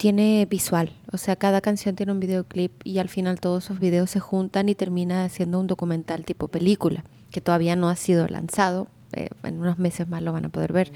tiene 0.00 0.46
visual, 0.48 0.94
o 1.12 1.18
sea, 1.18 1.36
cada 1.36 1.60
canción 1.60 1.94
tiene 1.94 2.12
un 2.12 2.20
videoclip 2.20 2.72
y 2.84 3.00
al 3.00 3.10
final 3.10 3.38
todos 3.38 3.64
esos 3.64 3.80
videos 3.80 4.08
se 4.08 4.18
juntan 4.18 4.70
y 4.70 4.74
termina 4.74 5.28
siendo 5.28 5.60
un 5.60 5.66
documental 5.66 6.24
tipo 6.24 6.48
película, 6.48 7.04
que 7.30 7.42
todavía 7.42 7.76
no 7.76 7.90
ha 7.90 7.96
sido 7.96 8.26
lanzado, 8.26 8.88
eh, 9.12 9.28
en 9.42 9.60
unos 9.60 9.78
meses 9.78 10.08
más 10.08 10.22
lo 10.22 10.32
van 10.32 10.46
a 10.46 10.48
poder 10.48 10.72
ver. 10.72 10.90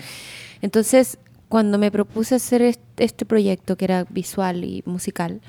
Entonces, 0.62 1.18
cuando 1.50 1.76
me 1.76 1.90
propuse 1.90 2.36
hacer 2.36 2.62
este 2.96 3.26
proyecto 3.26 3.76
que 3.76 3.84
era 3.84 4.04
visual 4.08 4.64
y 4.64 4.82
musical, 4.86 5.42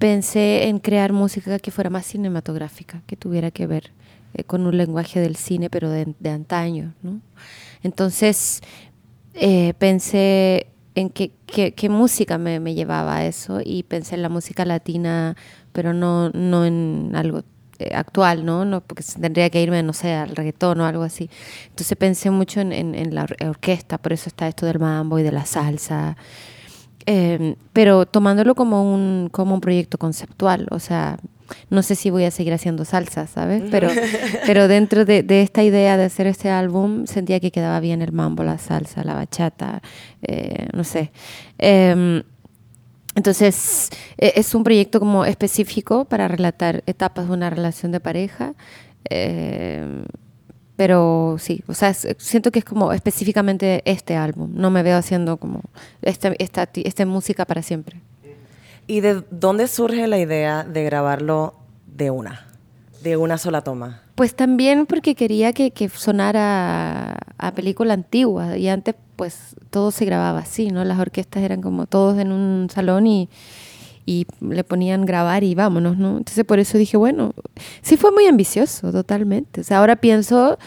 pensé 0.00 0.66
en 0.66 0.80
crear 0.80 1.12
música 1.12 1.60
que 1.60 1.70
fuera 1.70 1.90
más 1.90 2.06
cinematográfica, 2.06 3.04
que 3.06 3.14
tuviera 3.14 3.52
que 3.52 3.68
ver 3.68 3.92
eh, 4.34 4.42
con 4.42 4.66
un 4.66 4.76
lenguaje 4.76 5.20
del 5.20 5.36
cine, 5.36 5.70
pero 5.70 5.90
de, 5.90 6.12
antaño. 6.28 6.92
¿no? 7.04 7.20
Entonces 7.84 8.62
eh, 9.34 9.74
pensé 9.78 10.66
en 10.98 11.10
qué, 11.10 11.30
qué, 11.46 11.88
música 11.88 12.38
me, 12.38 12.58
me, 12.58 12.74
llevaba 12.74 13.18
a 13.18 13.26
eso 13.26 13.60
y 13.64 13.84
pensé 13.84 14.16
en 14.16 14.22
la 14.22 14.28
música 14.28 14.64
latina, 14.64 15.36
pero 15.72 15.92
no, 15.92 16.30
no 16.30 16.64
en 16.64 17.12
algo 17.14 17.42
eh, 17.78 17.94
actual, 17.94 18.44
¿no? 18.44 18.64
¿no? 18.64 18.80
Porque 18.80 19.04
tendría 19.20 19.48
que 19.48 19.62
irme, 19.62 19.80
no 19.84 19.92
sé, 19.92 20.12
al 20.12 20.34
reggaetón 20.34 20.80
o 20.80 20.86
algo 20.86 21.04
así. 21.04 21.30
Entonces 21.68 21.96
pensé 21.96 22.30
mucho 22.30 22.60
en, 22.60 22.72
en, 22.72 22.96
en 22.96 23.14
la 23.14 23.26
orquesta, 23.46 23.98
por 23.98 24.12
eso 24.12 24.28
está 24.28 24.48
esto 24.48 24.66
del 24.66 24.80
mambo 24.80 25.20
y 25.20 25.22
de 25.22 25.30
la 25.30 25.46
salsa. 25.46 26.16
Em, 27.10 27.56
pero 27.72 28.04
tomándolo 28.04 28.54
como 28.54 28.94
un, 28.94 29.30
como 29.32 29.54
un 29.54 29.62
proyecto 29.62 29.96
conceptual, 29.96 30.66
o 30.70 30.78
sea, 30.78 31.16
no 31.70 31.82
sé 31.82 31.94
si 31.94 32.10
voy 32.10 32.24
a 32.24 32.30
seguir 32.30 32.52
haciendo 32.52 32.84
salsa, 32.84 33.26
¿sabes? 33.26 33.62
Pero, 33.70 33.88
pero 34.46 34.68
dentro 34.68 35.06
de, 35.06 35.22
de, 35.22 35.40
esta 35.40 35.62
idea 35.62 35.96
de 35.96 36.04
hacer 36.04 36.26
este 36.26 36.50
álbum 36.50 37.06
sentía 37.06 37.40
que 37.40 37.50
quedaba 37.50 37.80
bien 37.80 38.02
el 38.02 38.12
mambo, 38.12 38.44
la 38.44 38.58
salsa, 38.58 39.04
la 39.04 39.14
bachata, 39.14 39.80
eh, 40.20 40.68
no 40.74 40.84
sé. 40.84 41.10
Em, 41.56 42.22
entonces, 43.14 43.88
e, 44.18 44.34
es 44.36 44.54
un 44.54 44.62
proyecto 44.62 45.00
como 45.00 45.24
específico 45.24 46.04
para 46.04 46.28
relatar 46.28 46.82
etapas 46.84 47.28
de 47.28 47.32
una 47.32 47.48
relación 47.48 47.90
de 47.90 48.00
pareja. 48.00 48.52
Eh, 49.08 50.04
pero 50.78 51.34
sí, 51.40 51.64
o 51.66 51.74
sea, 51.74 51.92
siento 51.92 52.52
que 52.52 52.60
es 52.60 52.64
como 52.64 52.92
específicamente 52.92 53.82
este 53.84 54.14
álbum. 54.14 54.52
No 54.54 54.70
me 54.70 54.84
veo 54.84 54.96
haciendo 54.96 55.36
como 55.36 55.62
esta, 56.02 56.32
esta, 56.38 56.68
esta 56.72 57.04
música 57.04 57.44
para 57.46 57.62
siempre. 57.62 58.00
¿Y 58.86 59.00
de 59.00 59.24
dónde 59.32 59.66
surge 59.66 60.06
la 60.06 60.18
idea 60.18 60.62
de 60.62 60.84
grabarlo 60.84 61.56
de 61.84 62.12
una, 62.12 62.46
de 63.02 63.16
una 63.16 63.38
sola 63.38 63.62
toma? 63.62 64.02
Pues 64.14 64.36
también 64.36 64.86
porque 64.86 65.16
quería 65.16 65.52
que, 65.52 65.72
que 65.72 65.88
sonara 65.88 67.18
a 67.38 67.52
película 67.56 67.94
antigua 67.94 68.56
y 68.56 68.68
antes 68.68 68.94
pues 69.16 69.56
todo 69.70 69.90
se 69.90 70.04
grababa 70.04 70.38
así, 70.38 70.68
¿no? 70.68 70.84
Las 70.84 71.00
orquestas 71.00 71.42
eran 71.42 71.60
como 71.60 71.86
todos 71.86 72.20
en 72.20 72.30
un 72.30 72.70
salón 72.70 73.08
y, 73.08 73.28
y 74.08 74.26
le 74.40 74.64
ponían 74.64 75.04
grabar 75.04 75.44
y 75.44 75.54
vámonos, 75.54 75.98
¿no? 75.98 76.16
Entonces 76.16 76.42
por 76.46 76.58
eso 76.58 76.78
dije, 76.78 76.96
bueno, 76.96 77.34
sí 77.82 77.98
fue 77.98 78.10
muy 78.10 78.24
ambicioso, 78.24 78.90
totalmente. 78.90 79.60
O 79.60 79.64
sea, 79.64 79.80
ahora 79.80 79.96
pienso, 79.96 80.58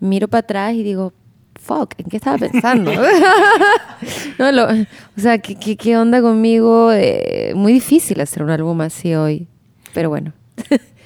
miro 0.00 0.26
para 0.26 0.40
atrás 0.40 0.74
y 0.74 0.82
digo, 0.82 1.12
fuck, 1.54 1.94
¿en 1.96 2.06
qué 2.06 2.16
estaba 2.16 2.38
pensando? 2.38 2.90
no, 4.40 4.64
o 4.64 5.20
sea, 5.20 5.38
¿qué, 5.38 5.76
qué, 5.76 5.96
onda 5.96 6.20
conmigo? 6.20 6.90
Eh, 6.92 7.52
muy 7.54 7.72
difícil 7.72 8.20
hacer 8.20 8.42
un 8.42 8.50
álbum 8.50 8.80
así 8.80 9.14
hoy, 9.14 9.46
pero 9.94 10.08
bueno. 10.08 10.32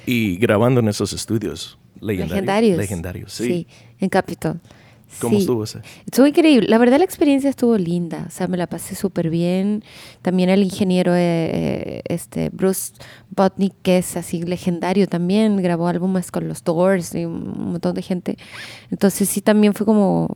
y 0.07 0.37
grabando 0.37 0.79
en 0.79 0.87
esos 0.87 1.13
estudios 1.13 1.77
legendarios. 2.01 2.31
Legendarios. 2.31 2.77
Legendarios, 2.79 3.33
sí. 3.33 3.45
Sí, 3.45 3.67
en 3.99 4.09
Capitol. 4.09 4.59
¿Cómo 5.19 5.37
estuvo 5.37 5.63
ese? 5.63 5.79
Estuvo 6.05 6.27
increíble. 6.27 6.67
La 6.67 6.77
verdad 6.77 6.97
la 6.97 7.05
experiencia 7.05 7.49
estuvo 7.49 7.77
linda. 7.77 8.25
O 8.27 8.31
sea, 8.31 8.47
me 8.47 8.57
la 8.57 8.67
pasé 8.67 8.95
súper 8.95 9.29
bien. 9.29 9.83
También 10.21 10.49
el 10.49 10.63
ingeniero 10.63 11.13
eh, 11.15 11.19
eh, 11.53 12.01
este 12.05 12.49
Bruce 12.49 12.93
Botnick, 13.29 13.73
que 13.81 13.97
es 13.97 14.17
así 14.17 14.43
legendario 14.43 15.07
también, 15.07 15.57
grabó 15.57 15.87
álbumes 15.87 16.31
con 16.31 16.47
los 16.47 16.63
Doors 16.63 17.15
y 17.15 17.25
un 17.25 17.71
montón 17.71 17.95
de 17.95 18.01
gente. 18.01 18.37
Entonces 18.91 19.29
sí, 19.29 19.41
también 19.41 19.73
fue 19.73 19.85
como, 19.85 20.29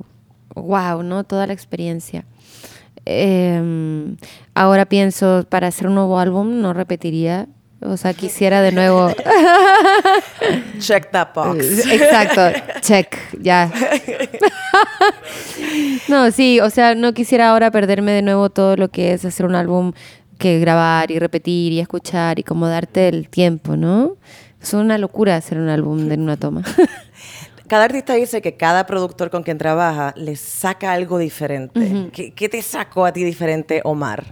wow, 0.56 1.04
¿no? 1.04 1.24
Toda 1.24 1.48
la 1.48 1.54
experiencia. 1.54 2.26
Em, 3.06 4.18
ahora 4.54 4.86
pienso, 4.86 5.46
para 5.50 5.68
hacer 5.68 5.88
un 5.88 5.96
nuevo 5.96 6.20
álbum 6.20 6.60
no 6.60 6.74
repetiría 6.74 7.48
o 7.82 7.98
sea, 7.98 8.14
quisiera 8.14 8.62
de 8.62 8.72
nuevo. 8.72 9.10
check 10.80 11.12
that 11.12 11.30
box. 11.34 11.86
Exacto, 11.88 12.42
check, 12.82 13.18
ya. 13.40 13.72
no, 16.08 16.32
sí, 16.32 16.60
o 16.60 16.70
sea, 16.70 16.96
no 16.96 17.14
quisiera 17.14 17.50
ahora 17.50 17.72
perderme 17.72 18.12
de 18.12 18.22
nuevo 18.22 18.50
todo 18.50 18.76
lo 18.76 18.90
que 18.90 19.14
es 19.14 19.26
hacer 19.26 19.46
un 19.46 19.56
álbum 19.56 19.94
que 20.38 20.60
grabar 20.60 21.12
y 21.12 21.20
repetir 21.20 21.72
y 21.72 21.80
escuchar 21.80 22.40
y 22.40 22.44
como 22.44 22.68
darte 22.68 23.08
el 23.08 23.30
tiempo, 23.30 23.76
¿no? 23.76 24.18
Es 24.62 24.74
una 24.74 24.98
locura 24.98 25.36
hacer 25.36 25.58
un 25.60 25.70
álbum 25.70 26.12
en 26.12 26.22
una 26.22 26.38
toma. 26.38 26.64
cada 27.68 27.86
artista 27.86 28.14
dice 28.14 28.42
que 28.42 28.56
cada 28.56 28.86
productor 28.86 29.30
con 29.30 29.44
quien 29.44 29.58
trabaja 29.58 30.14
le 30.16 30.36
saca 30.36 30.94
algo 30.94 31.20
diferente. 31.20 32.10
¿Qué, 32.12 32.50
te 32.50 32.62
sacó 32.62 33.06
a 33.06 33.14
ti 33.14 33.24
diferente, 33.24 33.82
Omar? 33.84 34.24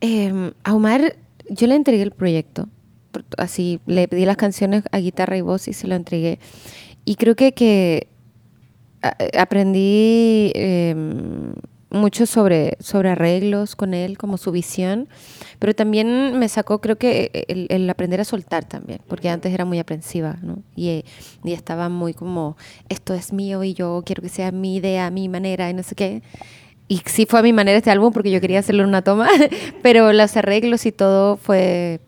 Eh, 0.00 0.52
a 0.62 0.74
Omar 0.74 1.16
yo 1.50 1.66
le 1.66 1.74
entregué 1.74 2.02
el 2.02 2.12
proyecto. 2.12 2.68
Así, 3.36 3.80
le 3.86 4.06
pedí 4.06 4.24
las 4.24 4.36
canciones 4.36 4.84
a 4.92 4.98
guitarra 4.98 5.36
y 5.36 5.40
voz 5.40 5.68
y 5.68 5.72
se 5.72 5.86
lo 5.86 5.94
entregué. 5.94 6.38
Y 7.04 7.16
creo 7.16 7.36
que, 7.36 7.52
que 7.52 8.08
aprendí 9.36 10.52
em, 10.54 11.54
mucho 11.90 12.26
sobre, 12.26 12.76
sobre 12.80 13.10
arreglos 13.10 13.76
con 13.76 13.94
él, 13.94 14.18
como 14.18 14.36
su 14.36 14.52
visión, 14.52 15.08
pero 15.58 15.74
también 15.74 16.38
me 16.38 16.48
sacó, 16.48 16.80
creo 16.80 16.96
que 16.96 17.46
el, 17.48 17.88
aprender 17.88 18.20
a 18.20 18.24
soltar 18.24 18.64
también, 18.66 19.00
porque 19.06 19.30
antes 19.30 19.52
era 19.52 19.64
muy 19.64 19.78
aprensiva, 19.78 20.36
¿no? 20.42 20.62
Y, 20.76 21.04
y, 21.44 21.52
estaba 21.52 21.88
muy 21.88 22.12
como, 22.12 22.56
esto 22.88 23.14
es 23.14 23.32
mío 23.32 23.64
y 23.64 23.72
yo 23.72 24.02
quiero 24.04 24.22
que 24.22 24.28
sea 24.28 24.52
mi 24.52 24.76
idea, 24.76 25.10
mi 25.10 25.28
manera 25.28 25.70
y 25.70 25.74
no 25.74 25.82
sé 25.82 25.94
qué 25.94 26.22
y 26.88 27.02
sí 27.04 27.26
fue 27.26 27.40
a 27.40 27.42
mi 27.42 27.52
manera 27.52 27.76
este 27.78 27.90
álbum 27.90 28.12
porque 28.12 28.30
yo 28.30 28.40
quería 28.40 28.60
hacerlo 28.60 28.82
en 28.82 28.88
una 28.88 29.02
toma, 29.02 29.28
pero 29.82 30.12
los 30.12 30.36
arreglos 30.36 30.86
y 30.86 30.92
todo 30.92 31.36
fue 31.36 32.00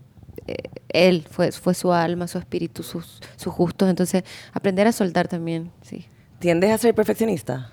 eh, 0.47 0.57
él, 0.89 1.27
fue, 1.31 1.53
fue 1.53 1.75
su 1.75 1.93
alma, 1.93 2.27
su 2.27 2.39
espíritu, 2.39 2.83
sus, 2.83 3.21
sus 3.37 3.55
gustos. 3.55 3.89
Entonces, 3.89 4.25
aprender 4.53 4.87
a 4.87 4.93
soltar 4.93 5.29
también, 5.29 5.71
sí. 5.83 6.07
¿Tiendes 6.39 6.71
a 6.73 6.79
ser 6.79 6.95
perfeccionista? 6.95 7.71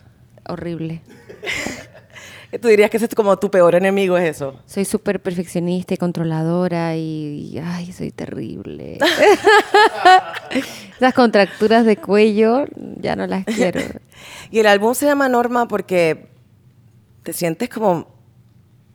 Horrible. 0.47 1.01
¿Tú 2.61 2.69
dirías 2.69 2.89
que 2.89 2.97
ese 2.97 3.07
es 3.07 3.15
como 3.15 3.37
tu 3.37 3.51
peor 3.51 3.75
enemigo, 3.75 4.17
es 4.17 4.37
eso? 4.37 4.61
Soy 4.65 4.85
súper 4.85 5.21
perfeccionista 5.21 5.93
y 5.93 5.97
controladora 5.97 6.95
y, 6.95 7.59
ay, 7.61 7.91
soy 7.91 8.11
terrible. 8.11 8.97
Esas 10.97 11.13
contracturas 11.13 11.85
de 11.85 11.97
cuello 11.97 12.65
ya 12.99 13.17
no 13.17 13.27
las 13.27 13.43
quiero. 13.43 13.81
y 14.49 14.59
el 14.59 14.67
álbum 14.67 14.93
se 14.93 15.05
llama 15.05 15.27
Norma 15.27 15.67
porque 15.67 16.36
¿Te 17.27 17.33
sientes 17.33 17.67
como 17.67 18.07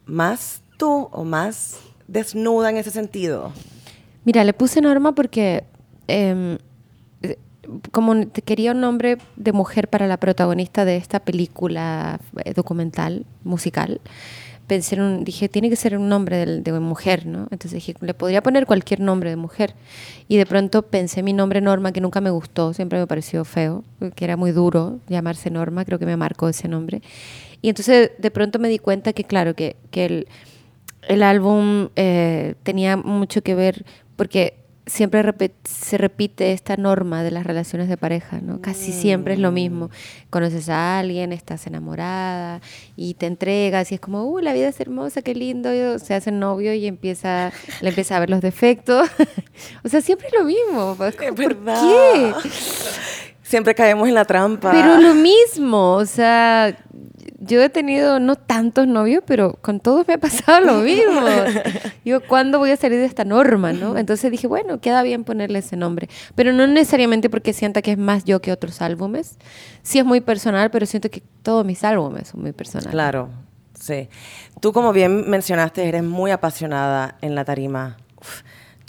más 0.06 0.62
tú 0.78 1.10
o 1.12 1.22
más 1.22 1.80
desnuda 2.08 2.70
en 2.70 2.78
ese 2.78 2.90
sentido? 2.90 3.52
Mira, 4.24 4.42
le 4.42 4.54
puse 4.54 4.80
Norma 4.80 5.14
porque 5.14 5.64
em, 6.08 6.56
como 7.90 8.14
quería 8.46 8.72
un 8.72 8.80
nombre 8.80 9.18
de 9.36 9.52
mujer 9.52 9.88
para 9.88 10.06
la 10.06 10.16
protagonista 10.16 10.86
de 10.86 10.96
esta 10.96 11.20
película 11.20 12.20
eh, 12.46 12.54
documental, 12.54 13.26
musical, 13.44 14.00
pensé 14.66 14.94
en 14.94 15.02
un, 15.02 15.24
dije, 15.24 15.50
tiene 15.50 15.68
que 15.68 15.76
ser 15.76 15.98
un 15.98 16.08
nombre 16.08 16.46
de, 16.46 16.62
de, 16.62 16.80
mujer, 16.80 17.26
¿no? 17.26 17.48
Entonces 17.50 17.72
dije, 17.72 17.94
le 18.00 18.14
podría 18.14 18.42
poner 18.42 18.64
cualquier 18.64 19.00
nombre 19.00 19.28
de 19.28 19.36
mujer. 19.36 19.74
Y 20.26 20.38
de 20.38 20.46
pronto 20.46 20.80
pensé 20.80 21.22
mi 21.22 21.34
nombre 21.34 21.60
Norma, 21.60 21.92
que 21.92 22.00
nunca 22.00 22.22
me 22.22 22.30
gustó, 22.30 22.72
siempre 22.72 22.98
me 22.98 23.06
pareció 23.06 23.44
feo, 23.44 23.84
que 24.14 24.24
era 24.24 24.38
muy 24.38 24.52
duro 24.52 25.00
llamarse 25.06 25.50
Norma, 25.50 25.84
creo 25.84 25.98
que 25.98 26.06
me 26.06 26.16
marcó 26.16 26.48
ese 26.48 26.66
nombre. 26.68 27.02
Y 27.62 27.68
entonces 27.68 28.10
de 28.18 28.30
pronto 28.30 28.58
me 28.58 28.68
di 28.68 28.78
cuenta 28.78 29.12
que, 29.12 29.24
claro, 29.24 29.54
que, 29.54 29.76
que 29.90 30.04
el, 30.04 30.28
el 31.08 31.22
álbum 31.22 31.88
eh, 31.96 32.54
tenía 32.62 32.96
mucho 32.96 33.42
que 33.42 33.54
ver, 33.54 33.84
porque 34.16 34.62
siempre 34.86 35.22
se 35.64 35.96
repite 35.96 36.52
esta 36.52 36.76
norma 36.76 37.22
de 37.22 37.30
las 37.30 37.46
relaciones 37.46 37.88
de 37.88 37.96
pareja, 37.96 38.40
¿no? 38.40 38.60
Casi 38.60 38.92
siempre 38.92 39.34
es 39.34 39.40
lo 39.40 39.52
mismo. 39.52 39.90
Conoces 40.28 40.68
a 40.68 40.98
alguien, 40.98 41.32
estás 41.32 41.66
enamorada 41.66 42.60
y 42.96 43.14
te 43.14 43.26
entregas 43.26 43.92
y 43.92 43.94
es 43.94 44.00
como, 44.00 44.24
uh, 44.24 44.38
la 44.40 44.52
vida 44.52 44.68
es 44.68 44.80
hermosa, 44.80 45.22
qué 45.22 45.34
lindo. 45.34 45.70
se 45.98 46.14
hace 46.14 46.32
novio 46.32 46.74
y 46.74 46.86
empieza, 46.86 47.52
le 47.80 47.90
empieza 47.90 48.16
a 48.16 48.20
ver 48.20 48.30
los 48.30 48.40
defectos. 48.40 49.08
o 49.84 49.88
sea, 49.88 50.00
siempre 50.00 50.26
es 50.28 50.34
lo 50.34 50.44
mismo. 50.44 50.96
¿Por 50.96 51.14
qué? 51.14 51.32
Siempre 53.42 53.74
caemos 53.74 54.08
en 54.08 54.14
la 54.14 54.24
trampa. 54.24 54.72
Pero 54.72 54.98
lo 55.00 55.14
mismo, 55.14 55.94
o 55.94 56.06
sea, 56.06 56.76
yo 57.44 57.60
he 57.60 57.68
tenido 57.68 58.20
no 58.20 58.36
tantos 58.36 58.86
novios, 58.86 59.24
pero 59.26 59.58
con 59.60 59.80
todos 59.80 60.06
me 60.06 60.14
ha 60.14 60.18
pasado 60.18 60.60
lo 60.60 60.74
mismo. 60.78 61.20
Digo, 62.04 62.20
¿cuándo 62.28 62.60
voy 62.60 62.70
a 62.70 62.76
salir 62.76 63.00
de 63.00 63.04
esta 63.04 63.24
norma? 63.24 63.72
¿no? 63.72 63.98
Entonces 63.98 64.30
dije, 64.30 64.46
bueno, 64.46 64.80
queda 64.80 65.02
bien 65.02 65.24
ponerle 65.24 65.58
ese 65.58 65.76
nombre. 65.76 66.08
Pero 66.36 66.52
no 66.52 66.66
necesariamente 66.68 67.28
porque 67.28 67.52
sienta 67.52 67.82
que 67.82 67.92
es 67.92 67.98
más 67.98 68.24
yo 68.24 68.40
que 68.40 68.52
otros 68.52 68.80
álbumes. 68.80 69.38
Sí 69.82 69.98
es 69.98 70.04
muy 70.04 70.20
personal, 70.20 70.70
pero 70.70 70.86
siento 70.86 71.10
que 71.10 71.22
todos 71.42 71.66
mis 71.66 71.82
álbumes 71.82 72.28
son 72.28 72.42
muy 72.42 72.52
personales. 72.52 72.92
Claro, 72.92 73.28
sí. 73.74 74.08
Tú, 74.60 74.72
como 74.72 74.92
bien 74.92 75.28
mencionaste, 75.28 75.88
eres 75.88 76.04
muy 76.04 76.30
apasionada 76.30 77.16
en 77.22 77.34
la 77.34 77.44
tarima. 77.44 77.96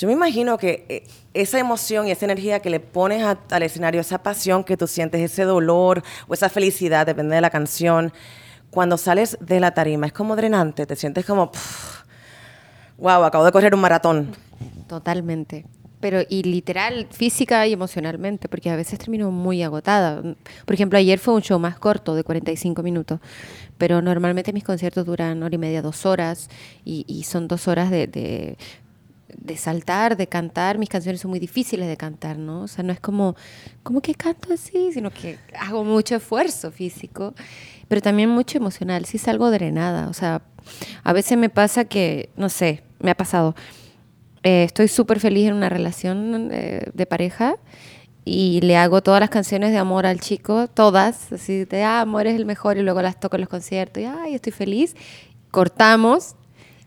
Yo 0.04 0.08
me 0.08 0.16
imagino 0.16 0.58
que 0.58 0.86
eh, 0.90 1.08
esa 1.34 1.60
emoción 1.60 2.10
y 2.10 2.12
esa 2.12 2.26
energía 2.26 2.60
que 2.60 2.70
le 2.70 2.82
pones 2.82 3.24
al 3.24 3.64
escenario, 3.64 4.02
esa 4.02 4.22
pasión 4.22 4.66
que 4.66 4.76
tú 4.76 4.86
sientes, 4.86 5.22
ese 5.22 5.46
dolor 5.46 6.04
o 6.28 6.34
esa 6.34 6.50
felicidad, 6.50 7.06
depende 7.06 7.36
de 7.36 7.40
la 7.40 7.50
canción, 7.50 8.12
cuando 8.70 8.98
sales 8.98 9.38
de 9.40 9.62
la 9.62 9.74
tarima, 9.74 10.08
es 10.08 10.12
como 10.12 10.36
drenante, 10.36 10.86
te 10.86 10.98
sientes 10.98 11.26
como, 11.26 11.54
wow, 12.98 13.24
acabo 13.24 13.46
de 13.46 13.54
correr 13.54 13.74
un 13.74 13.80
maratón. 13.80 14.36
Totalmente. 14.90 15.66
Pero 16.02 16.20
y 16.28 16.44
literal, 16.44 17.08
física 17.10 17.66
y 17.66 17.72
emocionalmente, 17.72 18.50
porque 18.50 18.70
a 18.70 18.76
veces 18.76 19.00
termino 19.00 19.32
muy 19.32 19.64
agotada. 19.64 20.22
Por 20.66 20.74
ejemplo, 20.74 21.00
ayer 21.00 21.18
fue 21.18 21.34
un 21.34 21.42
show 21.42 21.58
más 21.60 21.80
corto, 21.80 22.14
de 22.14 22.26
45 22.26 22.84
minutos, 22.84 23.22
pero 23.78 24.02
normalmente 24.02 24.52
mis 24.52 24.66
conciertos 24.66 25.06
duran 25.06 25.42
hora 25.44 25.56
y 25.56 25.58
media, 25.58 25.82
dos 25.82 26.06
horas, 26.06 26.50
y, 26.84 27.24
son 27.24 27.48
dos 27.48 27.70
horas 27.70 27.90
de, 27.90 28.08
de 28.08 28.58
de 29.44 29.58
saltar, 29.58 30.16
de 30.16 30.28
cantar, 30.28 30.78
mis 30.78 30.90
canciones 30.90 31.22
son 31.22 31.32
muy 31.32 31.40
difíciles 31.40 31.88
de 31.88 31.98
cantar, 31.98 32.38
¿no? 32.38 32.62
O 32.62 32.68
sea, 32.68 32.84
no 32.84 32.94
es 32.94 33.00
como, 33.00 33.36
como 33.84 34.02
que 34.02 34.16
canto 34.16 34.54
así, 34.54 34.92
sino 34.94 35.12
que 35.12 35.38
hago 35.60 35.84
mucho 35.84 36.16
esfuerzo 36.16 36.72
físico 36.72 37.34
pero 37.94 38.02
también 38.02 38.28
mucho 38.28 38.58
emocional. 38.58 39.06
Sí 39.06 39.20
salgo 39.20 39.52
drenada. 39.52 40.08
O 40.10 40.14
sea, 40.14 40.42
a 41.04 41.14
veces 41.14 41.38
me 41.38 41.50
pasa 41.50 41.86
que, 41.86 42.32
no 42.36 42.50
sé, 42.50 42.84
me 43.00 43.12
ha 43.12 43.16
pasado. 43.16 43.56
Eh, 44.42 44.64
estoy 44.64 44.88
súper 44.88 45.20
feliz 45.20 45.48
en 45.48 45.54
una 45.54 45.70
relación 45.70 46.50
eh, 46.52 46.90
de 46.92 47.06
pareja 47.06 47.56
y 48.26 48.62
le 48.62 48.78
hago 48.78 49.04
todas 49.04 49.20
las 49.20 49.30
canciones 49.30 49.72
de 49.72 49.78
amor 49.78 50.08
al 50.08 50.20
chico, 50.20 50.68
todas, 50.68 51.32
así 51.32 51.66
de, 51.66 51.84
ah, 51.84 52.02
amor 52.02 52.26
es 52.26 52.36
el 52.36 52.48
mejor, 52.48 52.78
y 52.78 52.82
luego 52.82 53.02
las 53.04 53.20
toco 53.20 53.36
en 53.36 53.42
los 53.42 53.50
conciertos, 53.50 54.02
y, 54.02 54.06
ay, 54.08 54.34
estoy 54.34 54.54
feliz. 54.54 54.96
Cortamos 55.52 56.36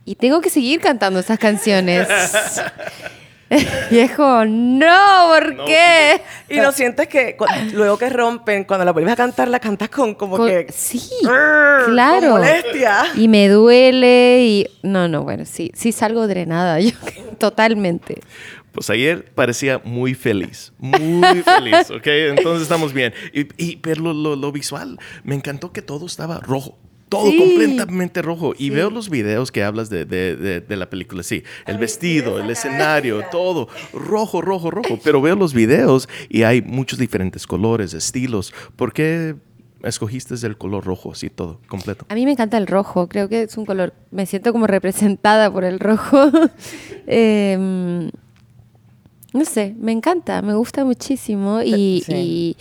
y 0.07 0.15
tengo 0.15 0.41
que 0.41 0.49
seguir 0.49 0.81
cantando 0.81 1.21
esas 1.21 1.39
canciones. 1.39 2.09
Viejo, 3.91 4.45
no, 4.45 5.29
¿por 5.29 5.65
qué? 5.67 6.21
Y 6.49 6.57
lo 6.57 6.73
sientes 6.73 7.07
que 7.07 7.37
luego 7.73 7.97
que 7.99 8.09
rompen, 8.09 8.65
cuando 8.65 8.85
la 8.85 8.93
vuelves 8.93 9.13
a 9.13 9.17
cantar, 9.17 9.49
la 9.49 9.61
cantas 9.61 9.89
con 9.89 10.15
como 10.15 10.45
que. 10.45 10.67
Sí, 10.73 11.01
claro. 11.21 12.31
molestia. 12.31 13.05
Y 13.15 13.29
me 13.29 13.49
duele 13.49 14.43
y. 14.43 14.67
No, 14.83 15.07
no, 15.07 15.23
bueno, 15.23 15.45
sí, 15.45 15.71
sí 15.75 15.93
salgo 15.93 16.27
drenada, 16.27 16.81
yo 16.81 16.93
totalmente. 17.39 18.21
Pues 18.73 18.91
ayer 18.91 19.25
parecía 19.35 19.81
muy 19.85 20.15
feliz, 20.15 20.73
muy 20.79 21.43
feliz, 21.43 21.91
¿ok? 21.91 22.07
Entonces 22.07 22.63
estamos 22.63 22.93
bien. 22.93 23.15
Y, 23.33 23.47
y 23.57 23.77
pero 23.77 24.13
lo, 24.13 24.37
lo, 24.37 24.53
visual, 24.53 24.99
me 25.25 25.35
encantó 25.35 25.73
que 25.73 25.83
todo 25.83 26.05
estaba 26.05 26.41
rojo 26.41 26.77
todo 27.09 27.31
completamente 27.37 28.23
rojo. 28.23 28.55
Y 28.59 28.71
veo 28.71 28.91
los 28.91 29.11
videos 29.11 29.53
que 29.53 29.63
hablas 29.63 29.91
de, 29.91 30.05
de, 30.05 30.61
de, 30.61 30.77
la 30.77 30.91
película, 30.91 31.23
sí, 31.23 31.43
el 31.67 31.79
vestido, 31.79 32.41
el 32.41 32.51
escenario, 32.51 33.23
todo 33.31 33.69
rojo, 33.93 34.41
rojo, 34.43 34.71
rojo. 34.71 34.99
Pero 35.03 35.21
veo 35.21 35.37
los 35.37 35.55
videos 35.55 36.09
y 36.29 36.43
hay 36.43 36.63
muchos 36.63 36.99
diferentes 36.99 37.47
colores, 37.47 37.95
estilos. 37.95 38.53
¿Por 38.77 38.93
qué 38.93 39.37
escogiste 39.83 40.35
el 40.47 40.57
color 40.57 40.85
rojo, 40.85 41.13
así 41.13 41.31
todo, 41.31 41.61
completo? 41.69 42.07
A 42.09 42.15
mí 42.15 42.25
me 42.25 42.33
encanta 42.33 42.59
el 42.59 42.67
rojo, 42.67 43.09
creo 43.09 43.29
que 43.29 43.43
es 43.43 43.57
un 43.57 43.67
color, 43.67 43.95
me 44.11 44.27
siento 44.27 44.53
como 44.53 44.67
representada 44.67 45.53
por 45.53 45.65
el 45.65 45.79
rojo. 45.81 46.31
Em, 47.09 48.11
no 49.33 49.45
sé, 49.45 49.77
me 49.79 49.93
encanta, 49.93 50.43
me 50.43 50.55
gusta 50.55 50.85
muchísimo 50.85 51.63
y, 51.63 52.03
y 52.09 52.57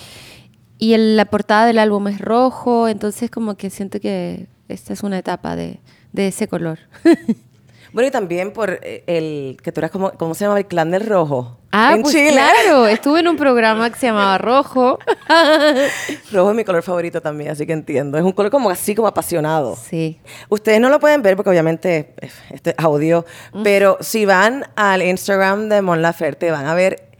y 0.78 0.96
la 0.98 1.26
portada 1.26 1.66
del 1.66 1.80
álbum 1.80 2.08
es 2.08 2.20
rojo, 2.20 2.88
entonces 2.88 3.32
como 3.32 3.56
que 3.56 3.70
siento 3.70 4.00
que 4.00 4.48
esta 4.68 4.94
es 4.94 5.04
una 5.04 5.18
etapa 5.18 5.56
de, 5.56 5.80
de 6.12 6.28
ese 6.28 6.48
color. 6.48 6.80
bueno, 7.94 8.08
y 8.08 8.12
también 8.12 8.52
por 8.52 8.80
eh, 8.82 9.04
el 9.08 9.58
que 9.62 9.72
tú 9.72 9.80
eras 9.80 9.92
como, 9.92 10.12
¿cómo 10.12 10.36
se 10.36 10.46
llama? 10.46 10.58
El 10.58 10.66
clan 10.66 10.92
del 10.92 11.06
rojo. 11.06 11.58
Ah, 11.72 11.94
en 11.94 12.02
pues 12.02 12.14
Chile. 12.14 12.32
claro, 12.32 12.88
estuve 12.88 13.20
en 13.20 13.28
un 13.28 13.38
programa 13.38 13.90
que 13.90 14.00
se 14.00 14.08
llamaba 14.08 14.38
Rojo. 14.38 14.98
rojo 16.32 16.50
es 16.50 16.56
mi 16.56 16.64
color 16.64 16.84
favorito 16.84 17.22
también, 17.22 17.52
así 17.52 17.66
que 17.66 17.74
entiendo. 17.74 18.18
Es 18.18 18.24
un 18.24 18.32
color 18.32 18.50
como 18.50 18.70
así, 18.70 18.96
como 18.96 19.08
apasionado. 19.08 19.76
Sí. 19.76 20.20
Ustedes 20.50 20.80
no 20.80 20.90
lo 20.90 21.00
pueden 21.00 21.22
ver 21.22 21.36
porque 21.36 21.50
obviamente 21.50 22.14
eh, 22.22 22.30
este 22.52 22.70
es 22.72 22.76
audio, 22.78 23.26
pero 23.64 23.98
si 24.00 24.26
van 24.26 24.66
al 24.76 25.02
Instagram 25.02 25.68
de 25.68 25.82
Mon 25.82 26.02
Laferte 26.02 26.50
van 26.50 26.66
a 26.66 26.74
ver 26.74 27.15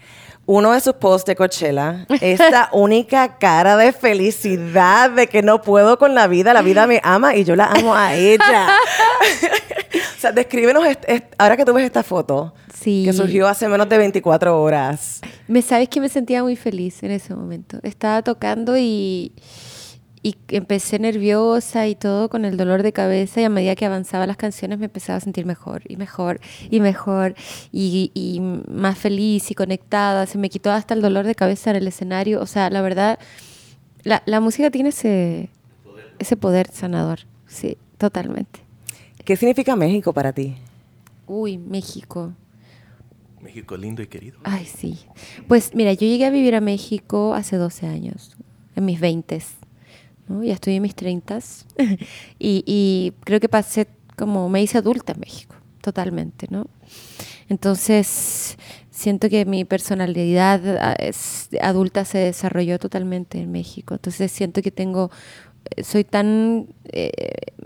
uno 0.46 0.72
de 0.74 0.80
sus 0.80 0.94
posts 0.94 1.26
de 1.26 1.36
Coachella, 1.36 2.06
esta 2.22 2.70
única 2.74 3.38
cara 3.38 3.78
de 3.78 3.92
felicidad 3.92 5.10
de 5.10 5.28
que 5.28 5.42
no 5.42 5.62
puedo 5.62 5.98
con 5.98 6.14
la 6.14 6.28
vida, 6.28 6.54
la 6.54 6.62
vida 6.62 6.86
me 6.88 7.02
ama 7.04 7.36
y 7.36 7.44
yo 7.44 7.56
la 7.56 7.66
amo 7.66 7.96
a 7.96 8.16
ella. 8.16 8.68
o 10.18 10.20
sea, 10.20 10.32
descríbenos, 10.32 10.84
ahora 11.38 11.58
que 11.58 11.66
tú 11.66 11.74
ves 11.74 11.86
esta 11.86 12.04
foto, 12.04 12.54
que 12.84 13.14
surgió 13.14 13.48
hace 13.48 13.68
menos 13.68 13.90
de 13.90 13.98
24 13.98 14.62
horas. 14.62 15.22
Me 15.48 15.62
sabes 15.64 15.90
que 15.90 16.00
me 16.00 16.10
sentía 16.10 16.44
muy 16.44 16.56
feliz 16.56 17.02
en 17.02 17.12
ese 17.12 17.34
momento. 17.34 17.80
Estaba 17.82 18.22
tocando 18.22 18.78
y 18.78 19.34
y 20.26 20.36
empecé 20.48 20.98
nerviosa 20.98 21.88
y 21.88 21.94
todo 21.94 22.30
con 22.30 22.46
el 22.46 22.58
dolor 22.58 22.82
de 22.82 22.92
cabeza 22.92 23.42
y 23.42 23.44
a 23.44 23.50
medida 23.50 23.76
que 23.76 23.86
avanzaba 23.86 24.26
las 24.26 24.38
canciones 24.38 24.80
me 24.80 24.86
empezaba 24.86 25.18
a 25.18 25.20
sentir 25.20 25.46
mejor 25.46 25.84
y 25.88 25.98
mejor 25.98 26.40
y 26.72 26.80
mejor 26.80 27.36
y, 27.72 28.42
más 28.68 28.98
feliz 28.98 29.52
y 29.52 29.54
conectada. 29.54 30.26
Se 30.26 30.40
me 30.40 30.50
quitó 30.50 30.72
hasta 30.72 30.96
el 30.96 31.04
dolor 31.04 31.28
de 31.28 31.36
cabeza 31.36 31.70
en 31.70 31.76
el 31.76 31.88
escenario. 31.88 32.42
O 32.42 32.48
sea, 32.48 32.72
la 32.72 32.82
verdad, 32.82 33.20
la, 34.02 34.24
la 34.26 34.40
música 34.40 34.72
tiene 34.72 34.90
ese, 34.90 35.50
ese 36.18 36.36
poder 36.36 36.72
sanador. 36.72 37.20
Sí, 37.46 37.78
totalmente. 38.00 38.62
¿Qué 39.24 39.36
significa 39.36 39.76
México 39.76 40.12
para 40.12 40.34
ti? 40.34 40.56
Uy, 41.28 41.60
México. 41.60 42.34
México 43.44 43.78
lindo 43.78 44.02
y 44.02 44.08
querido. 44.08 44.40
Ay, 44.44 44.66
sí. 44.66 44.98
Pues 45.48 45.76
mira, 45.76 45.94
yo 45.94 46.08
llegué 46.08 46.26
a 46.26 46.32
vivir 46.32 46.56
a 46.56 46.62
México 46.62 47.36
hace 47.36 47.58
12 47.58 47.86
años, 47.86 48.36
en 48.76 48.86
mis 48.86 49.00
20 50.28 50.48
ya 50.48 50.54
estoy 50.54 50.76
en 50.76 50.82
mis 50.82 50.96
30 50.96 51.40
y, 52.40 52.64
y, 52.66 53.14
creo 53.24 53.40
que 53.40 53.50
pasé 53.50 53.88
como 54.18 54.50
me 54.50 54.62
hice 54.62 54.78
adulta 54.78 55.14
en 55.14 55.20
México, 55.20 55.56
totalmente, 55.82 56.48
¿no? 56.50 56.68
Entonces, 57.48 58.58
siento 58.90 59.30
que 59.30 59.46
mi 59.46 59.66
personalidad 59.66 60.62
ah, 60.80 60.96
adulta 61.62 62.06
se 62.06 62.18
desarrolló 62.20 62.80
totalmente 62.80 63.40
en 63.40 63.52
México. 63.52 63.94
Entonces, 63.94 64.32
siento 64.32 64.62
que 64.62 64.72
tengo, 64.72 65.12
eh, 65.76 65.84
soy 65.84 66.04
tan 66.04 66.68
eh, 66.86 67.12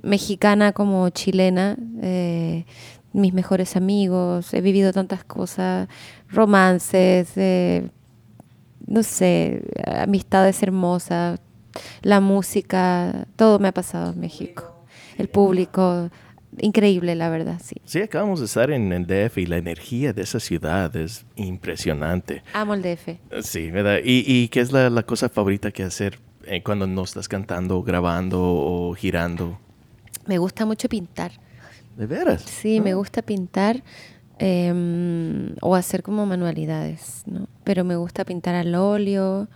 mexicana 0.03 0.73
como 0.73 1.09
chilena. 1.09 1.77
Eh, 2.01 2.65
mis 3.13 3.33
mejores 3.33 3.75
amigos, 3.75 4.53
he 4.53 4.61
vivido 4.61 4.93
tantas 4.93 5.23
cosas, 5.23 5.87
romances, 6.27 7.31
no 8.85 9.01
sé, 9.01 9.63
amistades 9.83 10.61
hermosas, 10.61 11.39
la 12.01 12.19
música, 12.19 13.27
todo 13.35 13.59
me 13.59 13.67
ha 13.67 13.71
pasado 13.71 14.13
en 14.13 14.19
México. 14.19 14.85
El 15.17 15.27
público, 15.27 16.09
increíble, 16.57 17.15
la 17.15 17.29
verdad, 17.29 17.61
sí. 17.63 17.75
Sí, 17.85 18.01
acabamos 18.01 18.39
de 18.39 18.45
estar 18.45 18.71
en 18.71 18.91
el 18.93 19.05
DF 19.05 19.37
y 19.39 19.45
la 19.45 19.57
energía 19.57 20.13
de 20.13 20.21
esa 20.21 20.39
ciudad 20.39 20.95
es 20.95 21.25
impresionante. 21.35 22.43
Amo 22.53 22.73
el 22.73 22.81
DF. 22.81 23.17
Sí, 23.41 23.69
¿verdad? 23.71 23.99
¿Y, 24.03 24.47
qué 24.49 24.61
es 24.61 24.71
la, 24.71 25.03
cosa 25.03 25.29
favorita 25.29 25.71
que 25.71 25.83
hacer 25.83 26.19
eh, 26.45 26.63
cuando 26.63 26.87
no 26.87 27.03
estás 27.03 27.27
cantando, 27.27 27.81
grabando 27.83 28.41
o 28.41 28.93
girando? 28.95 29.59
Me 30.25 30.37
gusta 30.37 30.65
mucho 30.65 30.87
pintar. 30.89 31.31
¿De 31.97 32.05
veras? 32.05 32.43
Sí, 32.43 32.79
me 32.79 32.91
ah. 32.91 32.95
gusta 32.95 33.21
pintar. 33.21 33.83
Em, 34.41 35.53
o 35.59 35.75
hacer 35.75 36.01
como 36.01 36.25
manualidades, 36.25 37.23
¿no? 37.25 37.47
Pero 37.65 37.83
me 37.83 37.97
gusta 37.97 38.23
pintar 38.23 38.55
al 38.55 38.73
óleo, 38.73 39.49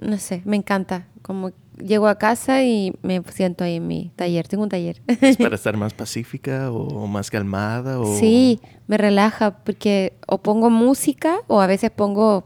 no 0.00 0.18
sé, 0.18 0.42
me 0.44 0.56
encanta. 0.56 1.06
Como 1.22 1.52
llego 1.78 2.08
a 2.08 2.16
casa 2.16 2.62
y 2.62 2.92
me 3.02 3.22
siento 3.32 3.64
ahí 3.64 3.76
en 3.76 3.86
mi 3.86 4.12
taller. 4.16 4.48
Tengo 4.48 4.62
un 4.62 4.68
taller. 4.68 5.00
¿Es 5.06 5.36
para 5.36 5.54
estar 5.56 5.76
más 5.76 5.94
pacífica 5.94 6.70
o 6.70 7.06
más 7.06 7.30
calmada? 7.30 8.00
O... 8.00 8.18
Sí, 8.18 8.60
me 8.86 8.96
relaja 8.96 9.62
porque 9.64 10.14
o 10.26 10.38
pongo 10.38 10.70
música 10.70 11.38
o 11.46 11.60
a 11.60 11.66
veces 11.66 11.90
pongo 11.90 12.44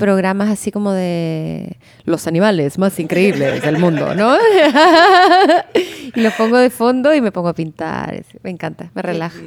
programas 0.00 0.48
así 0.48 0.72
como 0.72 0.92
de 0.92 1.76
los 2.04 2.26
animales 2.26 2.78
más 2.78 2.98
increíbles 2.98 3.62
del 3.62 3.78
mundo, 3.78 4.14
¿no? 4.14 4.34
y 6.14 6.20
los 6.20 6.32
pongo 6.34 6.56
de 6.56 6.70
fondo 6.70 7.14
y 7.14 7.20
me 7.20 7.30
pongo 7.30 7.48
a 7.48 7.54
pintar. 7.54 8.24
Me 8.42 8.48
encanta, 8.48 8.90
me 8.94 9.02
relaja. 9.02 9.38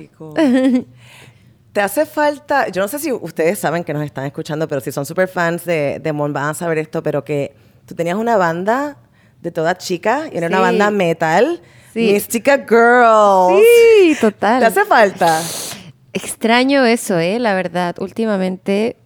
¿Te 1.73 1.81
hace 1.81 2.05
falta, 2.05 2.67
yo 2.69 2.81
no 2.83 2.87
sé 2.87 2.99
si 2.99 3.11
ustedes 3.11 3.57
saben 3.57 3.83
que 3.83 3.93
nos 3.93 4.03
están 4.03 4.25
escuchando, 4.25 4.67
pero 4.67 4.79
si 4.79 4.91
son 4.91 5.07
super 5.07 5.27
fans 5.27 5.65
de, 5.65 5.99
de 5.99 6.13
Mon 6.13 6.31
van 6.31 6.49
a 6.49 6.53
saber 6.53 6.77
esto, 6.77 7.01
pero 7.01 7.25
que 7.25 7.55
tú 7.87 7.95
tenías 7.95 8.15
una 8.15 8.37
banda 8.37 8.97
de 9.41 9.51
toda 9.51 9.77
chica 9.77 10.29
y 10.31 10.37
era 10.37 10.47
una 10.47 10.59
banda 10.59 10.91
metal. 10.91 11.61
Sí. 11.93 12.11
Mystica 12.13 12.57
Girls. 12.57 13.59
Sí, 13.59 14.15
total. 14.21 14.59
¿Te 14.59 14.65
hace 14.67 14.85
falta? 14.85 15.41
Extraño 16.13 16.85
eso, 16.85 17.19
¿eh? 17.19 17.39
La 17.39 17.53
verdad. 17.55 17.95
Últimamente 17.99 18.97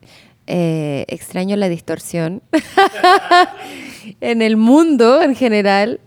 eh, 0.45 1.05
extraño 1.07 1.55
la 1.55 1.69
distorsión 1.69 2.41
en 4.21 4.41
el 4.41 4.57
mundo 4.57 5.21
en 5.21 5.35
general. 5.35 5.99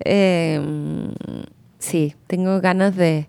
Em, 0.00 1.12
sí, 1.78 2.14
tengo 2.26 2.60
ganas 2.60 2.94
de, 2.94 3.28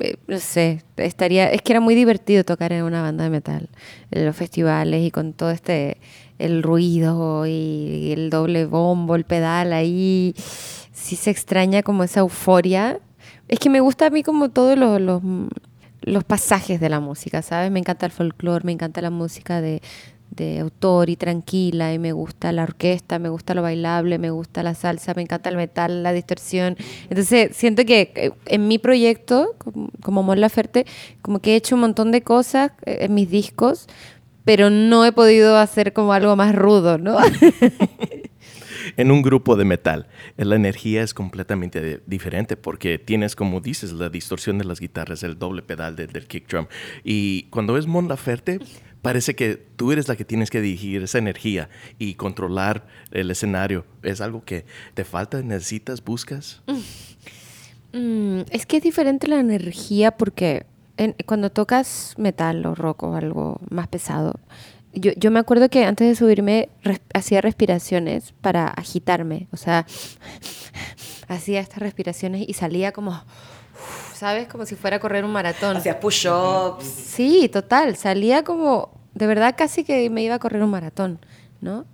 eh, 0.00 0.16
no 0.26 0.38
sé, 0.38 0.82
estaría, 0.96 1.50
es 1.50 1.62
que 1.62 1.72
era 1.72 1.80
muy 1.80 1.94
divertido 1.94 2.44
tocar 2.44 2.72
en 2.72 2.84
una 2.84 3.02
banda 3.02 3.24
de 3.24 3.30
metal, 3.30 3.68
en 4.10 4.26
los 4.26 4.36
festivales 4.36 5.04
y 5.04 5.10
con 5.10 5.32
todo 5.32 5.50
este, 5.50 5.98
el 6.38 6.62
ruido 6.62 7.46
y 7.46 8.12
el 8.12 8.30
doble 8.30 8.66
bombo, 8.66 9.16
el 9.16 9.24
pedal 9.24 9.72
ahí, 9.72 10.34
sí 10.92 11.16
se 11.16 11.30
extraña 11.30 11.82
como 11.82 12.04
esa 12.04 12.20
euforia. 12.20 13.00
Es 13.48 13.58
que 13.58 13.70
me 13.70 13.80
gusta 13.80 14.06
a 14.06 14.10
mí 14.10 14.22
como 14.22 14.50
todos 14.50 14.78
los, 14.78 15.00
los, 15.00 15.22
los 16.02 16.24
pasajes 16.24 16.80
de 16.80 16.88
la 16.88 17.00
música, 17.00 17.42
¿sabes? 17.42 17.70
Me 17.70 17.78
encanta 17.78 18.06
el 18.06 18.12
folclore, 18.12 18.64
me 18.64 18.72
encanta 18.72 19.00
la 19.00 19.10
música 19.10 19.60
de, 19.60 19.80
de 20.38 20.60
autor 20.60 21.10
y 21.10 21.16
tranquila 21.16 21.92
y 21.92 21.98
me 21.98 22.12
gusta 22.12 22.52
la 22.52 22.62
orquesta, 22.62 23.18
me 23.18 23.28
gusta 23.28 23.54
lo 23.54 23.62
bailable, 23.62 24.18
me 24.18 24.30
gusta 24.30 24.62
la 24.62 24.74
salsa, 24.74 25.12
me 25.14 25.22
encanta 25.22 25.50
el 25.50 25.56
metal, 25.56 26.02
la 26.02 26.12
distorsión. 26.12 26.76
Entonces 27.10 27.56
siento 27.56 27.84
que 27.84 28.12
eh, 28.14 28.30
en 28.46 28.68
mi 28.68 28.78
proyecto, 28.78 29.56
como, 30.02 30.22
Mon 30.22 30.40
Laferte, 30.40 30.86
como 31.22 31.40
que 31.40 31.52
he 31.52 31.56
hecho 31.56 31.74
un 31.74 31.82
montón 31.82 32.12
de 32.12 32.22
cosas 32.22 32.72
eh, 32.86 32.98
en 33.00 33.14
mis 33.14 33.30
discos, 33.30 33.86
pero 34.44 34.70
no 34.70 35.04
he 35.04 35.12
podido 35.12 35.58
hacer 35.58 35.92
como 35.92 36.12
algo 36.12 36.34
más 36.36 36.54
rudo, 36.54 36.96
¿no? 36.96 37.18
en 38.96 39.10
un 39.10 39.22
grupo 39.22 39.56
de 39.56 39.64
metal, 39.64 40.06
la 40.36 40.56
energía 40.56 41.02
es 41.02 41.12
completamente 41.12 42.00
diferente 42.06 42.56
porque 42.56 42.98
tienes, 42.98 43.36
como 43.36 43.60
dices, 43.60 43.92
la 43.92 44.08
distorsión 44.08 44.58
de 44.58 44.64
las 44.64 44.80
guitarras, 44.80 45.22
el 45.22 45.38
doble 45.38 45.62
pedal 45.62 45.96
del 45.96 46.26
kick 46.26 46.48
drum. 46.48 46.66
Y 47.04 47.44
cuando 47.50 47.76
es 47.76 47.86
Mon 47.86 48.08
Laferte, 48.08 48.60
parece 49.02 49.34
que 49.34 49.56
tú 49.76 49.92
eres 49.92 50.08
la 50.08 50.16
que 50.16 50.24
tienes 50.24 50.50
que 50.50 50.60
dirigir 50.60 51.02
esa 51.02 51.18
energía 51.18 51.68
y 51.98 52.14
controlar 52.14 52.86
el 53.10 53.30
escenario. 53.30 53.84
¿Es 54.02 54.20
algo 54.20 54.44
que 54.44 54.64
te 54.94 55.04
falta, 55.04 55.42
necesitas, 55.42 56.04
buscas? 56.04 56.62
Mm, 57.92 58.40
es 58.50 58.66
que 58.66 58.78
es 58.78 58.82
diferente 58.82 59.28
la 59.28 59.40
energía 59.40 60.12
porque 60.12 60.66
cuando 61.26 61.50
tocas 61.50 62.14
metal 62.18 62.66
o 62.66 62.74
rock 62.74 63.04
o 63.04 63.14
algo 63.14 63.60
más 63.70 63.86
pesado, 63.88 64.40
yo, 64.92 65.12
yo 65.16 65.30
me 65.30 65.38
acuerdo 65.38 65.68
que 65.68 65.84
antes 65.84 66.08
de 66.08 66.14
subirme 66.14 66.70
hacía 67.14 67.40
respiraciones 67.40 68.32
para 68.40 68.66
agitarme, 68.68 69.46
o 69.52 69.56
sea, 69.56 69.86
hacía 71.28 71.60
estas 71.60 71.78
respiraciones 71.78 72.48
y 72.48 72.54
salía 72.54 72.92
como 72.92 73.22
¿sabes? 74.18 74.48
Como 74.48 74.66
si 74.66 74.74
fuera 74.74 74.96
a 74.96 75.00
correr 75.00 75.24
un 75.24 75.32
maratón. 75.32 75.76
Hacías 75.76 75.96
push-ups. 75.96 76.84
Sí, 76.84 77.48
total. 77.48 77.96
Salía 77.96 78.42
como, 78.42 78.90
de 79.14 79.26
verdad, 79.26 79.54
casi 79.56 79.84
que 79.84 80.10
me 80.10 80.22
iba 80.22 80.34
a 80.34 80.38
correr 80.38 80.62
un 80.62 80.70
maratón, 80.70 81.20
¿no? 81.60 81.86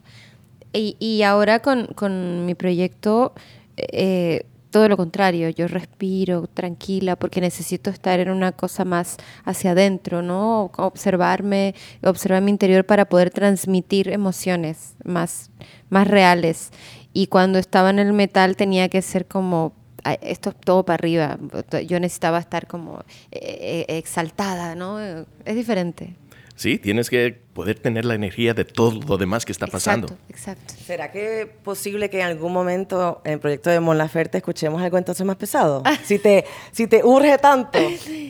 Y, 0.73 0.97
y 0.99 1.23
ahora 1.23 1.61
con, 1.61 1.87
con, 1.89 2.47
mi 2.47 2.55
proyecto, 2.55 3.35
eh, 3.77 4.47
todo 4.71 4.89
lo 4.89 4.97
contrario, 4.97 5.51
yo 5.51 5.69
respiro 5.69 6.49
tranquila 6.49 7.15
porque 7.15 7.41
necesito 7.41 7.91
estar 7.91 8.19
en 8.19 8.31
una 8.31 8.51
cosa 8.53 8.85
más 8.85 9.19
hacia 9.45 9.71
adentro, 9.71 10.23
¿no? 10.23 10.73
Observarme, 10.77 11.77
observar 12.03 12.43
mi 12.43 12.51
interior 12.51 12.85
para 12.85 13.05
poder 13.05 13.31
transmitir 13.31 14.09
emociones 14.09 14.97
más, 15.05 15.51
más 15.91 16.09
reales. 16.09 16.71
Y 17.13 17.29
cuando 17.29 17.61
estaba 17.61 17.91
en 17.91 18.01
el 18.01 18.15
metal 18.15 18.57
tenía 18.57 18.89
que 18.89 19.03
ser 19.03 19.27
como 19.27 19.75
esto 20.21 20.51
es 20.51 20.57
todo 20.57 20.85
para 20.85 20.95
arriba. 20.95 21.39
Yo 21.87 22.01
necesitaba 22.01 22.39
estar 22.39 22.67
como 22.67 23.01
eh, 23.31 23.85
eh, 23.89 23.99
exaltada, 23.99 24.75
¿no? 24.75 24.99
Es 25.01 25.55
diferente. 25.55 26.17
Sí, 26.57 26.79
tienes 26.79 27.11
que 27.11 27.37
poder 27.53 27.81
tener 27.81 28.05
la 28.05 28.15
energía 28.15 28.55
de 28.55 28.65
todo 28.65 29.01
lo 29.09 29.17
demás 29.17 29.45
que 29.45 29.51
está 29.51 29.67
pasando. 29.67 30.17
Exacto, 30.29 30.75
¿Será 30.87 31.11
que 31.11 31.43
es 31.43 31.47
posible 31.49 32.11
que 32.11 32.21
en 32.21 32.27
algún 32.27 32.53
momento 32.53 33.21
en 33.25 33.33
el 33.35 33.41
proyecto 33.41 33.71
de 33.71 33.81
Mon 33.81 33.99
Laferte 33.99 34.39
escuchemos 34.39 34.81
algo 34.81 34.97
entonces 34.97 35.27
más 35.27 35.35
pesado? 35.35 35.83
si, 36.05 36.21
te, 36.21 36.45
si 36.71 36.87
te 36.87 37.03
urge 37.03 37.39
tanto. 37.39 37.81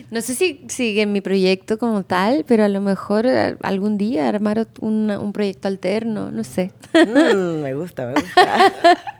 No 0.09 0.21
sé 0.21 0.33
si 0.33 0.65
sigue 0.69 1.03
en 1.03 1.11
mi 1.11 1.21
proyecto 1.21 1.77
como 1.77 2.03
tal, 2.03 2.45
pero 2.47 2.63
a 2.63 2.69
lo 2.69 2.81
mejor 2.81 3.27
eh, 3.27 3.57
algún 3.61 3.97
día 3.99 4.27
armar 4.27 4.67
un, 4.79 5.11
un 5.11 5.31
proyecto 5.31 5.67
alterno, 5.67 6.31
no 6.31 6.43
sé. 6.43 6.71
Mm, 6.93 7.61
me 7.61 7.75
gusta, 7.75 8.07
me 8.07 8.13
gusta. 8.13 8.73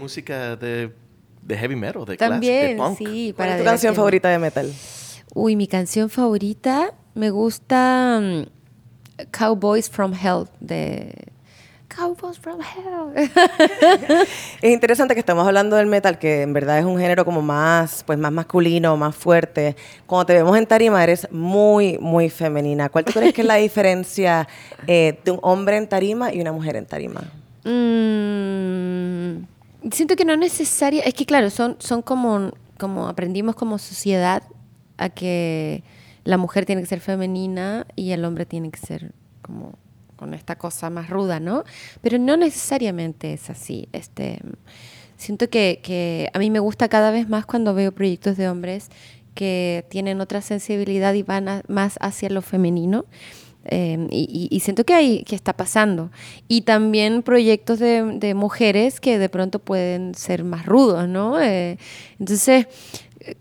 música 0.00 0.56
de 0.56 0.92
de 1.46 1.56
heavy 1.56 1.76
metal, 1.76 2.04
de 2.04 2.16
También, 2.16 2.76
punk. 2.76 2.98
sí. 2.98 3.34
Para 3.36 3.50
¿Cuál 3.50 3.58
es 3.58 3.64
tu 3.64 3.70
canción 3.70 3.94
favorita 3.94 4.28
de 4.28 4.38
metal? 4.38 4.72
Uy, 5.34 5.56
mi 5.56 5.66
canción 5.66 6.08
favorita 6.10 6.94
me 7.14 7.30
gusta 7.30 8.18
um, 8.20 8.46
Cowboys 9.30 9.90
from 9.90 10.14
Hell 10.14 10.48
de 10.60 11.32
Cowboys 11.88 12.38
from 12.38 12.58
Hell. 12.60 13.12
es 14.62 14.72
interesante 14.72 15.14
que 15.14 15.20
estamos 15.20 15.46
hablando 15.46 15.76
del 15.76 15.86
metal, 15.86 16.18
que 16.18 16.42
en 16.42 16.52
verdad 16.52 16.78
es 16.78 16.84
un 16.84 16.98
género 16.98 17.24
como 17.24 17.40
más, 17.40 18.02
pues 18.04 18.18
más 18.18 18.32
masculino, 18.32 18.96
más 18.96 19.14
fuerte. 19.14 19.76
Cuando 20.06 20.26
te 20.26 20.32
vemos 20.32 20.56
en 20.56 20.66
tarima 20.66 21.02
eres 21.04 21.28
muy, 21.30 21.98
muy 21.98 22.30
femenina. 22.30 22.88
¿Cuál 22.88 23.04
tú 23.04 23.12
crees 23.12 23.32
que 23.32 23.42
es 23.42 23.46
la 23.46 23.54
diferencia 23.56 24.48
eh, 24.86 25.20
de 25.24 25.30
un 25.30 25.38
hombre 25.42 25.76
en 25.76 25.88
tarima 25.88 26.32
y 26.32 26.40
una 26.40 26.52
mujer 26.52 26.76
en 26.76 26.86
tarima? 26.86 27.22
Mmm 27.64 29.53
siento 29.90 30.16
que 30.16 30.24
no 30.24 30.32
es 30.32 30.38
necesaria, 30.38 31.02
es 31.02 31.14
que 31.14 31.26
claro, 31.26 31.50
son, 31.50 31.76
son 31.78 32.02
como, 32.02 32.52
como 32.78 33.08
aprendimos 33.08 33.54
como 33.54 33.78
sociedad 33.78 34.42
a 34.96 35.08
que 35.08 35.82
la 36.24 36.38
mujer 36.38 36.66
tiene 36.66 36.82
que 36.82 36.86
ser 36.86 37.00
femenina 37.00 37.86
y 37.96 38.12
el 38.12 38.24
hombre 38.24 38.46
tiene 38.46 38.70
que 38.70 38.78
ser 38.78 39.12
como 39.42 39.74
con 40.16 40.32
esta 40.32 40.56
cosa 40.56 40.90
más 40.90 41.10
ruda, 41.10 41.40
¿no? 41.40 41.64
Pero 42.00 42.18
no 42.18 42.36
necesariamente 42.36 43.32
es 43.32 43.50
así. 43.50 43.88
Este, 43.92 44.40
siento 45.16 45.50
que, 45.50 45.80
que 45.82 46.30
a 46.32 46.38
mí 46.38 46.50
me 46.50 46.60
gusta 46.60 46.88
cada 46.88 47.10
vez 47.10 47.28
más 47.28 47.44
cuando 47.44 47.74
veo 47.74 47.92
proyectos 47.92 48.36
de 48.36 48.48
hombres 48.48 48.88
que 49.34 49.84
tienen 49.90 50.20
otra 50.20 50.40
sensibilidad 50.40 51.12
y 51.14 51.24
van 51.24 51.62
más 51.68 51.96
hacia 52.00 52.30
lo 52.30 52.40
femenino 52.40 53.04
Em, 53.66 54.08
y, 54.10 54.60
siento 54.60 54.84
que, 54.84 54.94
hay, 54.94 55.24
que 55.24 55.34
está 55.34 55.54
pasando. 55.54 56.10
Y 56.48 56.62
también 56.62 57.22
proyectos 57.22 57.78
de, 57.78 58.34
mujeres 58.34 59.00
que 59.00 59.18
de 59.18 59.28
pronto 59.28 59.58
pueden 59.58 60.14
ser 60.14 60.44
más 60.44 60.66
rudos, 60.66 61.08
¿no? 61.08 61.40
Eh, 61.40 61.78
entonces, 62.18 62.66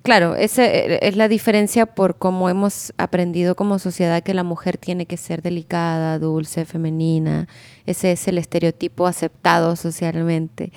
claro, 0.01 0.36
esa 0.36 0.65
eh, 0.65 0.99
es 1.01 1.17
la 1.17 1.27
diferencia 1.27 1.86
por 1.86 2.17
cómo 2.17 2.49
hemos 2.49 2.93
aprendido 2.97 3.55
como 3.55 3.79
sociedad 3.79 4.23
que 4.23 4.33
la 4.33 4.43
mujer 4.43 4.77
tiene 4.77 5.05
que 5.05 5.17
ser 5.17 5.41
delicada, 5.41 6.19
dulce, 6.19 6.65
femenina. 6.65 7.47
Ese 7.86 8.13
es 8.13 8.27
el 8.27 8.38
estereotipo 8.38 9.07
aceptado 9.07 9.75
socialmente. 9.75 10.71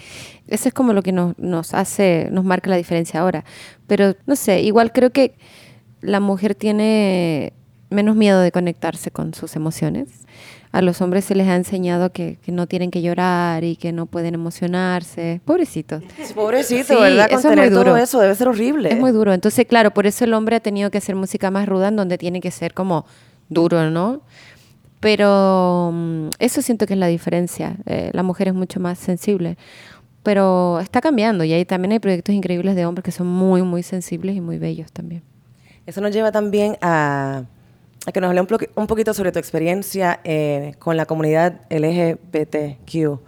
Eso 0.49 0.69
es 0.69 0.75
como 0.75 0.93
lo 0.93 1.03
que 1.03 1.13
nos, 1.13 1.39
nos 1.39 1.75
hace, 1.75 2.29
nos 2.33 2.45
marca 2.45 2.71
la 2.71 2.77
diferencia 2.77 3.21
ahora. 3.21 3.45
Pero, 3.87 4.17
no 4.27 4.35
sé, 4.35 4.63
igual 4.63 4.93
creo 4.93 5.11
que 5.11 5.35
la 6.01 6.21
mujer 6.21 6.55
tiene 6.55 7.53
menos 7.91 8.17
miedo 8.17 8.41
de 8.41 8.53
conectarse 8.53 9.11
con 9.11 9.35
sus 9.35 9.57
emociones. 9.57 10.09
A 10.73 10.83
los 10.83 11.01
hombres 11.01 11.25
se 11.25 11.35
les 11.35 11.49
ha 11.49 11.57
enseñado 11.57 12.11
que, 12.11 12.39
no 12.49 12.67
tienen 12.67 12.91
que 12.91 13.01
llorar 13.01 13.65
y 13.65 13.77
que 13.77 13.93
no 13.93 14.07
pueden 14.07 14.35
emocionarse. 14.35 15.41
Pobrecitos. 15.45 16.03
Pobrecito, 16.35 17.01
¿verdad? 17.01 17.29
eso 17.31 17.51
es 17.51 17.57
muy 17.57 17.69
duro. 17.71 17.97
eso 17.97 18.21
debe 18.21 18.35
ser 18.35 18.49
horrible. 18.49 18.93
Es 18.93 18.99
muy 18.99 19.13
duro. 19.13 19.33
Entonces, 19.33 19.67
claro, 19.67 19.93
por 19.93 20.07
eso 20.07 20.25
el 20.25 20.35
hombre 20.35 20.57
ha 20.57 20.61
tenido 20.61 20.91
que 20.91 20.99
hacer 20.99 21.15
música 21.15 21.51
más 21.51 21.67
ruda 21.67 21.89
en 21.89 21.97
donde 21.97 22.19
tiene 22.19 22.41
que 22.41 22.51
ser 22.51 22.75
como 22.75 23.07
duro, 23.49 23.91
¿no? 23.91 24.21
Pero 25.01 25.93
mm, 25.95 26.29
eso 26.39 26.63
siento 26.63 26.87
que 26.87 26.95
es 26.95 27.01
la 27.01 27.07
diferencia. 27.07 27.77
Eh, 27.87 28.11
la 28.13 28.23
mujer 28.23 28.49
es 28.49 28.55
mucho 28.55 28.81
más 28.81 28.99
sensible. 28.99 29.57
Pero 30.23 30.81
está 30.81 31.01
cambiando 31.01 31.45
y 31.45 31.53
ahí 31.53 31.65
también 31.65 31.93
hay 31.93 32.01
proyectos 32.01 32.35
increíbles 32.35 32.75
de 32.75 32.85
hombres 32.85 33.05
que 33.05 33.13
son 33.13 33.29
muy, 33.29 33.63
muy 33.63 33.85
sensibles 33.85 34.35
y 34.35 34.41
muy 34.41 34.59
bellos 34.59 34.91
también. 34.91 35.23
Eso 35.87 36.01
nos 36.01 36.13
lleva 36.13 36.33
también 36.33 36.77
a 36.83 37.45
a 38.07 38.13
que 38.13 38.21
nos 38.21 38.29
hable 38.31 38.41
un, 38.41 38.49
un 38.77 38.87
poquito 38.87 39.13
sobre 39.13 39.33
tu 39.33 39.39
experiencia 39.39 40.21
eh, 40.25 40.75
con 40.79 40.97
la 40.97 41.07
comunidad 41.07 41.61
LGBTQ, 41.71 43.19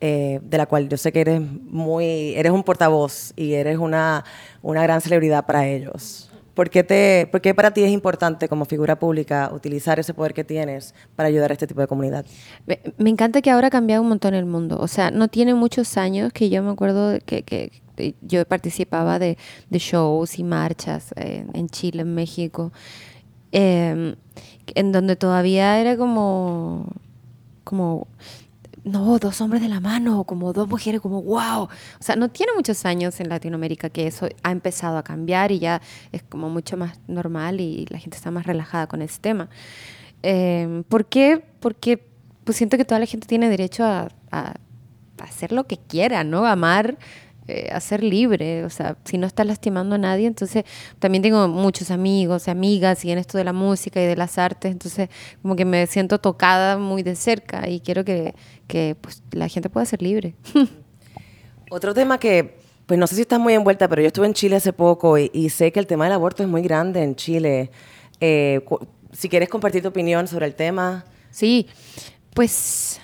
eh, 0.00 0.40
de 0.42 0.58
la 0.58 0.66
cual 0.66 0.88
yo 0.88 0.96
sé 0.96 1.12
que 1.12 1.20
eres 1.20 1.40
muy, 1.40 2.34
eres 2.34 2.52
un 2.52 2.62
portavoz 2.64 3.32
y 3.36 3.54
eres 3.54 3.78
una, 3.78 4.24
una 4.62 4.82
gran 4.82 5.00
celebridad 5.00 5.46
para 5.46 5.66
ellos. 5.68 6.30
¿Por 6.54 6.70
qué, 6.70 6.84
te, 6.84 7.28
¿Por 7.32 7.40
qué 7.40 7.52
para 7.52 7.72
ti 7.72 7.82
es 7.82 7.90
importante 7.90 8.48
como 8.48 8.64
figura 8.64 8.96
pública 8.98 9.50
utilizar 9.52 9.98
ese 9.98 10.14
poder 10.14 10.34
que 10.34 10.44
tienes 10.44 10.94
para 11.16 11.28
ayudar 11.28 11.50
a 11.50 11.54
este 11.54 11.66
tipo 11.66 11.80
de 11.80 11.88
comunidad? 11.88 12.24
Me, 12.66 13.10
encanta 13.10 13.42
que 13.42 13.50
ahora 13.50 13.68
ha 13.68 13.70
cambiado 13.70 14.02
un 14.02 14.08
montón 14.08 14.34
el 14.34 14.46
mundo. 14.46 14.78
O 14.80 14.86
sea, 14.86 15.10
no 15.10 15.26
tiene 15.26 15.54
muchos 15.54 15.96
años 15.96 16.32
que 16.32 16.50
yo 16.50 16.62
me 16.62 16.70
acuerdo 16.70 17.18
que- 17.26 17.42
que 17.42 17.72
yo 18.22 18.44
participaba 18.44 19.18
de, 19.18 19.36
de 19.70 19.78
shows 19.78 20.38
y 20.38 20.44
marchas 20.44 21.12
eh, 21.16 21.44
en 21.54 21.68
Chile, 21.68 22.02
en 22.02 22.14
México, 22.14 22.72
eh, 23.54 24.16
en 24.74 24.92
donde 24.92 25.16
todavía 25.16 25.78
era 25.80 25.96
como, 25.96 26.86
como, 27.64 28.08
no, 28.84 29.18
dos 29.18 29.40
hombres 29.40 29.62
de 29.62 29.68
la 29.68 29.80
mano, 29.80 30.24
como 30.24 30.52
dos 30.52 30.68
mujeres, 30.68 31.00
como 31.00 31.22
wow. 31.22 31.62
O 31.64 31.68
sea, 32.00 32.16
no 32.16 32.28
tiene 32.30 32.52
muchos 32.54 32.84
años 32.84 33.18
en 33.20 33.28
Latinoamérica 33.30 33.88
que 33.90 34.06
eso 34.06 34.28
ha 34.42 34.50
empezado 34.50 34.98
a 34.98 35.02
cambiar 35.02 35.52
y 35.52 35.58
ya 35.60 35.80
es 36.12 36.22
como 36.22 36.50
mucho 36.50 36.76
más 36.76 36.98
normal 37.08 37.60
y 37.60 37.86
la 37.88 37.98
gente 37.98 38.16
está 38.18 38.30
más 38.30 38.44
relajada 38.46 38.86
con 38.86 39.00
ese 39.02 39.20
tema. 39.20 39.48
Eh, 40.22 40.82
¿Por 40.88 41.06
qué? 41.06 41.44
Porque 41.60 42.06
pues 42.44 42.56
siento 42.58 42.76
que 42.76 42.84
toda 42.84 42.98
la 43.00 43.06
gente 43.06 43.26
tiene 43.26 43.48
derecho 43.48 43.84
a, 43.84 44.08
a- 44.30 44.54
a 45.20 45.24
hacer 45.24 45.52
lo 45.52 45.64
que 45.66 45.78
quiera, 45.78 46.24
¿no? 46.24 46.44
Amar, 46.46 46.98
eh, 47.46 47.68
a 47.72 47.80
ser 47.80 48.02
libre. 48.02 48.64
O 48.64 48.70
sea, 48.70 48.96
si 49.04 49.18
no 49.18 49.26
está 49.26 49.44
lastimando 49.44 49.96
a 49.96 49.98
nadie, 49.98 50.26
entonces 50.26 50.64
también 50.98 51.22
tengo 51.22 51.46
muchos 51.48 51.90
amigos, 51.90 52.48
amigas 52.48 53.04
y 53.04 53.10
en 53.10 53.18
esto 53.18 53.38
de 53.38 53.44
la 53.44 53.52
música 53.52 54.02
y 54.02 54.06
de 54.06 54.16
las 54.16 54.38
artes, 54.38 54.72
entonces 54.72 55.08
como 55.42 55.56
que 55.56 55.64
me 55.64 55.86
siento 55.86 56.18
tocada 56.18 56.78
muy 56.78 57.02
de 57.02 57.16
cerca 57.16 57.68
y 57.68 57.80
quiero 57.80 58.04
que, 58.04 58.34
que 58.66 58.96
pues, 59.00 59.22
la 59.32 59.48
gente 59.48 59.68
pueda 59.68 59.86
ser 59.86 60.02
libre. 60.02 60.34
Otro 61.70 61.92
tema 61.92 62.18
que, 62.18 62.58
pues 62.86 62.98
no 62.98 63.06
sé 63.06 63.14
si 63.16 63.22
estás 63.22 63.40
muy 63.40 63.54
envuelta, 63.54 63.88
pero 63.88 64.02
yo 64.02 64.08
estuve 64.08 64.26
en 64.26 64.34
Chile 64.34 64.56
hace 64.56 64.72
poco 64.72 65.18
y, 65.18 65.30
y 65.32 65.50
sé 65.50 65.72
que 65.72 65.80
el 65.80 65.86
tema 65.86 66.04
del 66.04 66.12
aborto 66.12 66.42
es 66.42 66.48
muy 66.48 66.62
grande 66.62 67.02
en 67.02 67.16
Chile. 67.16 67.70
Eh, 68.20 68.64
si 69.12 69.28
quieres 69.28 69.48
compartir 69.48 69.82
tu 69.82 69.88
opinión 69.88 70.28
sobre 70.28 70.46
el 70.46 70.54
tema. 70.54 71.04
Sí, 71.30 71.68
pues 72.34 73.00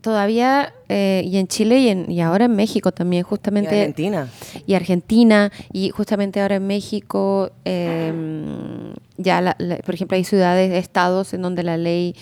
todavía, 0.00 0.72
eh, 0.88 1.22
y 1.24 1.36
en 1.38 1.46
Chile 1.46 1.78
y, 1.80 1.88
en- 1.88 2.10
y 2.10 2.20
ahora 2.20 2.46
en 2.46 2.56
México 2.56 2.92
también, 2.92 3.20
Y 3.20 3.28
justamente. 3.28 3.78
Argentina. 3.80 4.28
y 4.66 4.74
Argentina, 4.74 5.52
y 5.72 5.90
justamente 5.90 6.40
ahora 6.40 6.56
en 6.56 6.66
México, 6.66 7.50
eh, 7.64 8.92
ya, 9.16 9.40
la- 9.40 9.56
la- 9.58 9.76
por 9.78 9.94
ejemplo, 9.94 10.16
hay 10.16 10.24
ciudades, 10.24 10.72
estados 10.72 11.34
en 11.34 11.42
donde 11.42 11.62
la 11.62 11.76
ley 11.76 12.14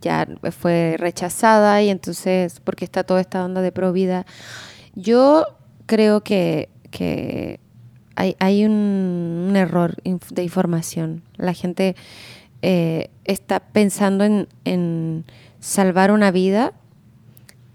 ya 0.00 0.26
fue 0.50 0.96
rechazada 0.98 1.82
y 1.82 1.88
entonces, 1.88 2.60
porque 2.62 2.84
está 2.84 3.04
toda 3.04 3.20
esta 3.20 3.44
onda 3.44 3.62
de 3.62 3.72
pro 3.72 3.92
vida. 3.92 4.26
Yo 4.94 5.44
creo 5.86 6.22
que, 6.22 6.68
que 6.90 7.60
hay, 8.14 8.36
hay 8.38 8.64
un, 8.64 8.72
un 9.50 9.56
error 9.56 9.96
de 10.30 10.42
información. 10.42 11.22
La 11.36 11.52
gente 11.54 11.96
eh, 12.62 13.10
está 13.24 13.60
pensando 13.60 14.24
en, 14.24 14.48
en 14.64 15.24
salvar 15.60 16.10
una 16.10 16.30
vida 16.30 16.72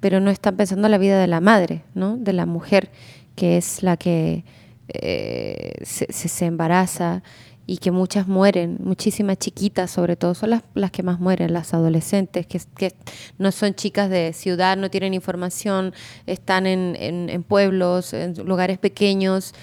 pero 0.01 0.19
no 0.19 0.29
están 0.29 0.57
pensando 0.57 0.87
en 0.87 0.91
la 0.91 0.97
vida 0.97 1.17
de 1.21 1.27
la 1.27 1.39
madre, 1.39 1.83
¿no? 1.95 2.17
De 2.17 2.33
la 2.33 2.45
mujer, 2.45 2.89
que 3.35 3.55
es 3.57 3.81
la 3.83 3.95
que 3.95 4.43
eh, 4.89 5.73
se, 5.83 6.11
se- 6.11 6.45
embaraza 6.45 7.23
y 7.67 7.77
que 7.77 7.91
muchas 7.91 8.27
mueren, 8.27 8.77
muchísimas 8.83 9.37
chiquitas 9.37 9.89
sobre 9.91 10.17
todo, 10.17 10.33
son 10.33 10.49
las, 10.49 10.63
las 10.73 10.91
que 10.91 11.03
más 11.03 11.19
mueren, 11.21 11.53
las 11.53 11.73
adolescentes, 11.73 12.45
que, 12.45 12.59
que 12.75 12.93
no 13.37 13.51
son 13.53 13.73
chicas 13.75 14.09
de 14.09 14.33
ciudad, 14.33 14.75
no 14.75 14.89
tienen 14.89 15.13
información, 15.13 15.93
están 16.25 16.65
en, 16.67 16.97
en- 16.99 17.29
en 17.29 17.43
pueblos, 17.43 18.11
en 18.13 18.33
lugares 18.45 18.77
pequeños, 18.79 19.53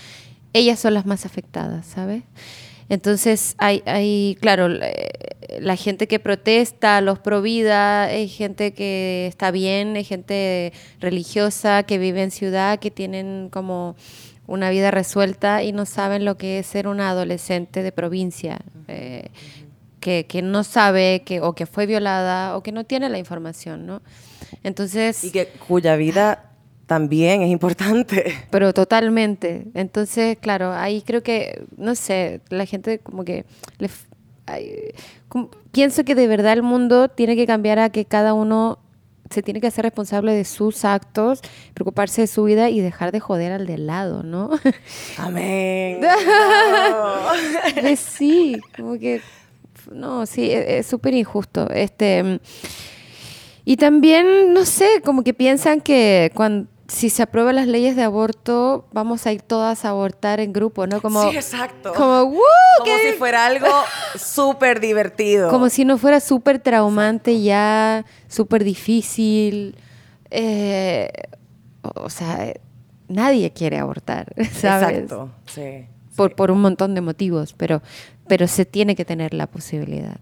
ellas 0.54 0.78
son 0.78 0.94
las 0.94 1.04
más 1.04 1.26
afectadas, 1.26 1.84
¿sabes? 1.84 2.22
Entonces, 2.88 3.54
hay, 3.58 3.82
hay 3.86 4.36
claro, 4.40 4.68
la, 4.68 4.88
la 5.60 5.76
gente 5.76 6.06
que 6.06 6.18
protesta, 6.18 7.00
los 7.00 7.18
pro 7.18 7.42
vida, 7.42 8.04
hay 8.04 8.28
gente 8.28 8.72
que 8.72 9.26
está 9.28 9.50
bien, 9.50 9.96
hay 9.96 10.04
gente 10.04 10.72
religiosa 11.00 11.82
que 11.82 11.98
vive 11.98 12.22
en 12.22 12.30
ciudad, 12.30 12.78
que 12.78 12.90
tienen 12.90 13.48
como 13.50 13.96
una 14.46 14.70
vida 14.70 14.90
resuelta 14.90 15.62
y 15.62 15.72
no 15.72 15.84
saben 15.86 16.24
lo 16.24 16.36
que 16.38 16.60
es 16.60 16.66
ser 16.66 16.88
una 16.88 17.10
adolescente 17.10 17.82
de 17.82 17.92
provincia, 17.92 18.58
eh, 18.88 19.28
que, 20.00 20.26
que 20.26 20.42
no 20.42 20.64
sabe 20.64 21.22
que, 21.24 21.40
o 21.40 21.54
que 21.54 21.66
fue 21.66 21.86
violada 21.86 22.56
o 22.56 22.62
que 22.62 22.72
no 22.72 22.84
tiene 22.84 23.10
la 23.10 23.18
información, 23.18 23.86
¿no? 23.86 24.00
Entonces... 24.62 25.22
Y 25.24 25.30
que 25.30 25.48
cuya 25.48 25.96
vida 25.96 26.52
también 26.88 27.42
es 27.42 27.50
importante. 27.50 28.24
Pero 28.50 28.72
totalmente. 28.74 29.66
Entonces, 29.74 30.36
claro, 30.40 30.72
ahí 30.72 31.02
creo 31.02 31.22
que, 31.22 31.62
no 31.76 31.94
sé, 31.94 32.40
la 32.48 32.66
gente 32.66 32.98
como 32.98 33.24
que... 33.24 33.44
le 33.78 33.86
f- 33.86 34.08
ay, 34.46 34.72
como- 35.28 35.50
pienso 35.70 36.02
que 36.04 36.16
de 36.16 36.26
verdad 36.26 36.54
el 36.54 36.62
mundo 36.64 37.08
tiene 37.08 37.36
que 37.36 37.46
cambiar 37.46 37.78
a 37.78 37.90
que 37.90 38.04
cada 38.06 38.34
uno 38.34 38.80
se 39.30 39.42
tiene 39.42 39.60
que 39.60 39.66
hacer 39.66 39.84
responsable 39.84 40.32
de 40.32 40.46
sus 40.46 40.86
actos, 40.86 41.42
preocuparse 41.74 42.22
de 42.22 42.26
su 42.26 42.44
vida 42.44 42.70
y 42.70 42.80
dejar 42.80 43.12
de 43.12 43.20
joder 43.20 43.52
al 43.52 43.66
de 43.66 43.74
al 43.74 43.86
lado, 43.86 44.22
¿no? 44.22 44.48
Amén. 45.18 46.00
Pues 47.80 48.00
sí, 48.00 48.58
como 48.76 48.98
que 48.98 49.20
no, 49.92 50.24
sí, 50.26 50.50
e- 50.50 50.78
es 50.78 50.86
súper 50.86 51.12
injusto. 51.14 51.68
Este 51.70 52.40
y 53.64 53.76
también, 53.76 54.54
no 54.54 54.64
sé, 54.64 55.02
como 55.04 55.22
que 55.22 55.34
piensan 55.34 55.82
que 55.82 56.30
cuando 56.34 56.68
si 56.88 57.10
se 57.10 57.22
aprueban 57.22 57.54
las 57.56 57.66
leyes 57.66 57.96
de 57.96 58.02
aborto, 58.02 58.86
vamos 58.92 59.26
a 59.26 59.32
ir 59.32 59.42
todas 59.42 59.84
a 59.84 59.90
abortar 59.90 60.40
en 60.40 60.52
grupo, 60.54 60.86
¿no? 60.86 61.00
Como 61.02 61.30
sí, 61.30 61.36
exacto. 61.36 61.92
como. 61.94 62.24
Como 62.30 62.42
qué- 62.84 63.12
si 63.12 63.18
fuera 63.18 63.44
algo 63.46 63.66
súper 64.18 64.80
divertido. 64.80 65.50
como 65.50 65.68
si 65.68 65.84
no 65.84 65.98
fuera 65.98 66.18
súper 66.20 66.58
traumante 66.60 67.40
ya, 67.42 68.04
súper 68.28 68.64
difícil. 68.64 69.76
Eh, 70.30 71.10
o 71.82 72.08
sea, 72.10 72.52
nadie 73.08 73.52
quiere 73.52 73.78
abortar, 73.78 74.32
¿sabes? 74.52 75.00
Exacto. 75.00 75.30
Sí. 75.46 75.86
por, 76.16 76.34
por 76.34 76.50
un 76.50 76.60
montón 76.60 76.94
de 76.94 77.00
motivos, 77.00 77.52
pero, 77.54 77.82
pero 78.26 78.46
se 78.48 78.64
tiene 78.64 78.96
que 78.96 79.04
tener 79.04 79.34
la 79.34 79.46
posibilidad. 79.46 80.18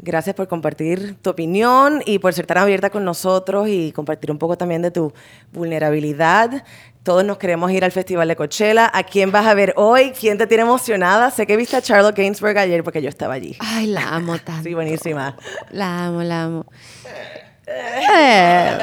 Gracias 0.00 0.36
por 0.36 0.46
compartir 0.46 1.16
tu 1.20 1.30
opinión 1.30 2.02
y 2.06 2.20
por 2.20 2.32
ser 2.32 2.46
tan 2.46 2.58
abierta 2.58 2.88
con 2.90 3.04
nosotros 3.04 3.66
y 3.68 3.90
compartir 3.90 4.30
un 4.30 4.38
poco 4.38 4.56
también 4.56 4.80
de 4.80 4.92
tu 4.92 5.12
vulnerabilidad. 5.52 6.62
Todos 7.02 7.24
nos 7.24 7.38
queremos 7.38 7.72
ir 7.72 7.84
al 7.84 7.90
Festival 7.90 8.28
de 8.28 8.36
Coachella. 8.36 8.90
¿A 8.94 9.02
quién 9.02 9.32
vas 9.32 9.46
a 9.46 9.54
ver 9.54 9.74
hoy? 9.76 10.12
¿Quién 10.18 10.38
te 10.38 10.46
tiene 10.46 10.62
emocionada? 10.62 11.30
Sé 11.32 11.46
que 11.46 11.56
viste 11.56 11.76
a 11.76 11.82
Charlotte 11.82 12.16
Gainsbourg 12.16 12.56
ayer 12.58 12.84
porque 12.84 13.02
yo 13.02 13.08
estaba 13.08 13.34
allí. 13.34 13.56
Ay, 13.58 13.86
la 13.86 14.14
amo 14.14 14.38
tanto. 14.44 14.62
Sí, 14.62 14.74
buenísima. 14.74 15.36
La 15.70 16.06
amo, 16.06 16.22
la 16.22 16.44
amo. 16.44 16.66
Eh, 17.66 18.78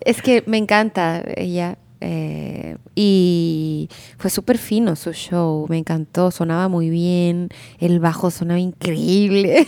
es 0.00 0.22
que 0.22 0.42
me 0.46 0.56
encanta 0.56 1.22
ella. 1.36 1.76
Eh, 2.00 2.76
y 2.94 3.88
fue 4.18 4.30
súper 4.30 4.58
fino 4.58 4.96
su 4.96 5.12
show, 5.12 5.66
me 5.68 5.78
encantó, 5.78 6.30
sonaba 6.30 6.68
muy 6.68 6.90
bien, 6.90 7.48
el 7.78 8.00
bajo 8.00 8.30
sonaba 8.30 8.60
increíble. 8.60 9.66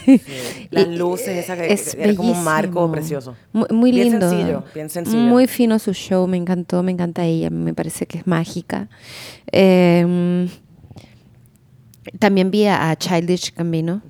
Las 0.70 0.86
Y, 0.88 0.96
luces, 0.96 1.28
esa 1.38 1.56
que- 1.56 1.72
es 1.72 1.94
era 1.94 2.14
como 2.14 2.32
un 2.32 2.44
marco 2.44 2.90
precioso. 2.92 3.34
Muy, 3.52 3.66
muy 3.72 3.90
Bien 3.92 4.10
lindo. 4.10 4.28
sencillo, 4.30 4.64
bien 4.74 4.90
sencillo. 4.90 5.18
Muy 5.22 5.46
fino 5.46 5.78
su 5.78 5.92
show, 5.92 6.26
me 6.26 6.36
encantó, 6.36 6.82
me 6.82 6.92
encanta 6.92 7.24
ella, 7.24 7.50
me 7.50 7.72
parece 7.74 8.06
que 8.06 8.18
es 8.18 8.26
mágica. 8.26 8.88
Eh, 9.52 10.48
también 12.18 12.50
vi 12.50 12.66
a 12.66 12.94
Childish 12.96 13.54
Gambino, 13.54 14.02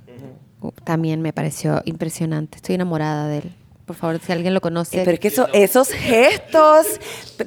Uh, 0.61 0.73
también 0.83 1.23
me 1.23 1.33
pareció 1.33 1.83
impresionante, 1.85 2.57
estoy 2.57 2.75
enamorada 2.75 3.29
de 3.29 3.39
él. 3.39 3.53
Por 3.89 3.97
favor, 3.97 4.21
si 4.25 4.31
alguien 4.31 4.55
lo 4.55 4.61
conoce. 4.61 4.99
Eh, 4.99 5.03
Pero 5.05 5.15
es 5.15 5.21
que 5.21 5.29
eso- 5.29 5.49
esos 5.53 5.89
gestos, 5.89 6.87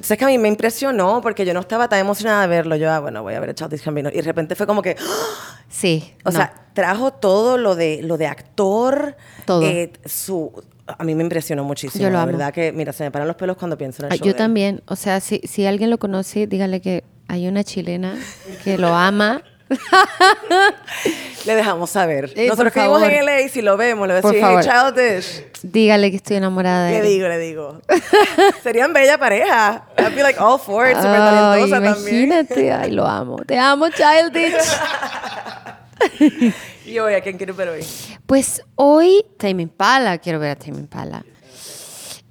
sabes 0.02 0.18
que 0.18 0.24
a 0.24 0.28
mí 0.28 0.36
me 0.38 0.48
impresionó 0.48 1.20
porque 1.22 1.46
yo 1.46 1.54
no 1.54 1.60
estaba 1.60 1.88
tan 1.88 2.00
emocionada 2.00 2.42
de 2.42 2.48
verlo. 2.48 2.76
Yo, 2.76 2.90
ah, 2.90 2.98
bueno, 3.00 3.22
voy 3.22 3.32
a 3.34 3.40
ver 3.40 3.50
a 3.50 3.54
Childish 3.54 3.82
Gambino. 3.84 4.10
Y 4.10 4.16
de 4.16 4.22
repente 4.22 4.54
fue 4.56 4.66
como 4.66 4.82
que, 4.82 4.96
¡ah! 5.00 5.56
sí. 5.70 6.12
o 6.24 6.30
no. 6.30 6.36
sea, 6.36 6.52
trajo 6.74 7.12
todo 7.12 7.56
lo 7.56 7.74
de, 7.76 8.00
lo 8.02 8.18
de 8.18 8.26
actor. 8.26 9.16
Todo. 9.46 9.62
eh, 9.62 9.92
su, 10.04 10.52
a 10.86 11.04
mí 11.04 11.14
me 11.14 11.22
impresionó 11.22 11.64
muchísimo. 11.64 12.02
Yo 12.02 12.08
lo 12.10 12.16
la 12.16 12.22
amo. 12.24 12.32
verdad 12.32 12.52
que, 12.52 12.72
mira, 12.72 12.92
se 12.92 13.04
me 13.04 13.10
paran 13.10 13.28
los 13.28 13.36
pelos 13.36 13.56
cuando 13.56 13.78
pienso 13.78 14.02
en 14.02 14.06
el 14.06 14.12
Ah, 14.12 14.16
show 14.16 14.26
yo 14.26 14.32
de 14.32 14.36
él. 14.36 14.36
también, 14.38 14.82
o 14.86 14.96
sea, 14.96 15.20
si, 15.20 15.40
si 15.44 15.64
alguien 15.64 15.88
lo 15.90 15.98
conoce, 15.98 16.46
dígale 16.46 16.80
que 16.80 17.04
hay 17.28 17.46
una 17.48 17.62
chilena 17.64 18.18
que 18.64 18.76
lo 18.78 18.88
ama. 18.88 19.42
Le 21.46 21.54
dejamos 21.56 21.90
saber. 21.90 22.32
Eh, 22.36 22.46
Nosotros 22.48 22.72
vivimos 22.74 23.02
en 23.02 23.26
LA, 23.26 23.48
si 23.48 23.62
lo 23.62 23.76
vemos, 23.76 24.06
le 24.06 24.20
Por 24.20 24.32
decimos, 24.32 24.64
hey, 24.64 24.70
favor. 24.70 24.94
Childish. 24.94 25.44
Dígale 25.62 26.10
que 26.10 26.16
estoy 26.18 26.36
enamorada 26.36 26.86
de 26.86 26.92
Le 26.92 26.98
él. 27.00 27.04
digo, 27.06 27.28
le 27.28 27.38
digo. 27.38 27.80
Serían 28.62 28.92
bella 28.92 29.18
pareja. 29.18 29.84
I'd 29.98 30.14
be 30.14 30.22
like 30.22 30.38
all 30.40 30.58
for 30.58 30.86
it, 30.88 30.96
súper 30.96 31.10
Ay, 31.10 31.18
talentosa 31.18 31.80
también. 31.82 31.98
imagínate, 32.30 32.72
ay, 32.72 32.90
lo 32.92 33.06
amo. 33.06 33.36
Te 33.46 33.58
amo, 33.58 33.86
Childish. 33.90 34.54
Y 36.84 36.98
hoy, 36.98 37.14
¿a 37.14 37.20
quién 37.20 37.36
quieres 37.36 37.56
ver 37.56 37.68
hoy? 37.68 37.86
Pues 38.26 38.60
hoy, 38.74 39.24
Tame 39.38 39.62
Impala, 39.62 40.18
quiero 40.18 40.40
ver 40.40 40.50
a 40.50 40.56
Tame 40.56 40.78
Impala. 40.78 41.24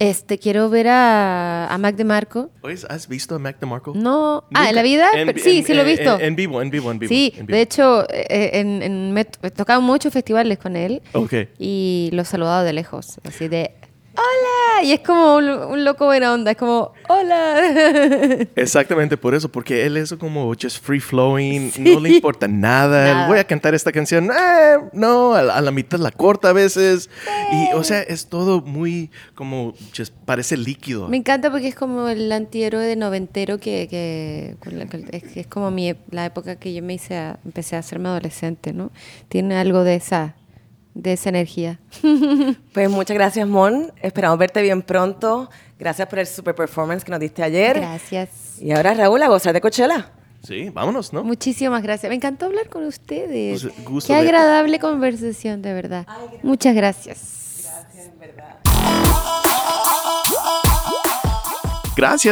Este, 0.01 0.39
quiero 0.39 0.67
ver 0.71 0.87
a, 0.87 1.67
a 1.71 1.77
Mac 1.77 1.95
DeMarco. 1.95 2.49
¿Has 2.89 3.07
visto 3.07 3.35
a 3.35 3.39
Mac 3.39 3.59
DeMarco? 3.59 3.93
No. 3.95 4.45
Ah, 4.51 4.69
¿en 4.69 4.75
la 4.75 4.81
vida? 4.81 5.07
En- 5.15 5.37
sí, 5.37 5.59
en- 5.59 5.63
sí 5.65 5.73
lo 5.75 5.83
he 5.83 5.91
en- 5.91 5.97
visto. 5.97 6.15
En, 6.15 6.21
en 6.21 6.35
vivo, 6.35 6.59
en 6.61 6.71
vivo, 6.71 6.89
en 6.91 6.97
vivo. 6.97 7.07
sí, 7.09 7.31
vivo. 7.35 7.47
de 7.47 7.61
hecho, 7.61 8.09
eh, 8.09 8.49
en, 8.53 8.81
en- 8.81 9.11
me 9.13 9.21
he 9.43 9.51
tocado 9.51 9.79
muchos 9.81 10.11
festivales 10.11 10.57
con 10.57 10.75
él. 10.75 11.03
Ok. 11.13 11.33
Y 11.59 12.09
lo 12.13 12.23
he 12.23 12.25
saludado 12.25 12.63
de 12.63 12.73
lejos, 12.73 13.19
así 13.23 13.47
de 13.47 13.75
¡Hola! 14.13 14.83
Y 14.83 14.91
es 14.93 14.99
como 15.01 15.35
un, 15.37 15.47
un 15.49 15.85
loco 15.85 16.05
buena 16.05 16.33
onda, 16.33 16.51
es 16.51 16.57
como 16.57 16.91
¡Hola! 17.07 18.45
Exactamente 18.55 19.15
por 19.17 19.33
eso, 19.33 19.49
porque 19.49 19.85
él 19.85 19.97
es 19.97 20.13
como 20.13 20.53
just 20.61 20.83
free 20.83 20.99
flowing, 20.99 21.71
no 21.79 21.99
le 21.99 22.09
importa 22.15 22.47
nada. 22.47 23.13
Nada. 23.13 23.27
Voy 23.27 23.39
a 23.39 23.43
cantar 23.45 23.73
esta 23.73 23.91
canción, 23.91 24.25
eh, 24.31 24.77
no, 24.93 25.33
a, 25.33 25.41
la- 25.43 25.55
a 25.55 25.61
la 25.61 25.71
mitad 25.71 25.99
la 25.99 26.11
corta 26.11 26.49
a 26.49 26.53
veces. 26.53 27.09
Y, 27.53 27.73
o 27.75 27.83
sea, 27.83 28.01
es 28.01 28.27
todo 28.27 28.61
muy 28.61 29.11
como, 29.33 29.73
just 29.95 30.13
parece 30.25 30.57
líquido. 30.57 31.07
Me 31.07 31.17
encanta 31.17 31.49
porque 31.51 31.67
es 31.69 31.75
como 31.75 32.07
el 32.09 32.31
antihéroe 32.31 32.83
de 32.85 32.95
noventero 32.95 33.59
que, 33.59 33.87
que, 33.89 34.55
es, 35.35 35.47
como 35.47 35.71
mi, 35.71 35.89
ep- 35.89 35.97
la 36.11 36.25
época 36.25 36.55
que 36.57 36.73
yo 36.73 36.83
me 36.83 36.93
hice 36.95 37.15
a- 37.15 37.39
empecé 37.45 37.75
a 37.75 37.79
hacerme 37.79 38.09
adolescente, 38.09 38.73
¿no? 38.73 38.91
Tiene 39.29 39.55
algo 39.55 39.83
de 39.83 39.95
esa, 39.95 40.35
de 40.93 41.13
esa 41.13 41.29
energía. 41.29 41.79
Pues 42.73 42.89
muchas 42.89 43.15
gracias, 43.15 43.47
Mon. 43.47 43.91
Esperamos 44.01 44.37
verte 44.37 44.61
bien 44.61 44.81
pronto. 44.81 45.49
Gracias 45.79 46.07
por 46.07 46.19
el 46.19 46.27
super 46.27 46.53
performance 46.55 47.03
que 47.03 47.11
nos 47.11 47.19
diste 47.19 47.43
ayer. 47.43 47.79
Gracias. 47.79 48.61
Y 48.61 48.71
ahora, 48.71 48.93
Raúl, 48.93 49.21
a 49.23 49.27
gozar 49.27 49.53
de 49.53 49.61
Coachella. 49.61 50.11
Sí, 50.43 50.69
vámonos, 50.69 51.13
¿no? 51.13 51.23
Muchísimas 51.23 51.83
gracias. 51.83 52.09
Me 52.09 52.15
encantó 52.15 52.47
hablar 52.47 52.67
con 52.69 52.85
ustedes. 52.85 53.61
Pues, 53.63 53.85
gusto 53.85 54.07
Qué 54.13 54.19
de- 54.19 54.27
agradable 54.27 54.79
conversación, 54.79 55.61
de 55.61 55.73
verdad. 55.73 56.07
Muchas 56.43 56.75
gracias. 56.75 57.61
Gracias 57.63 58.09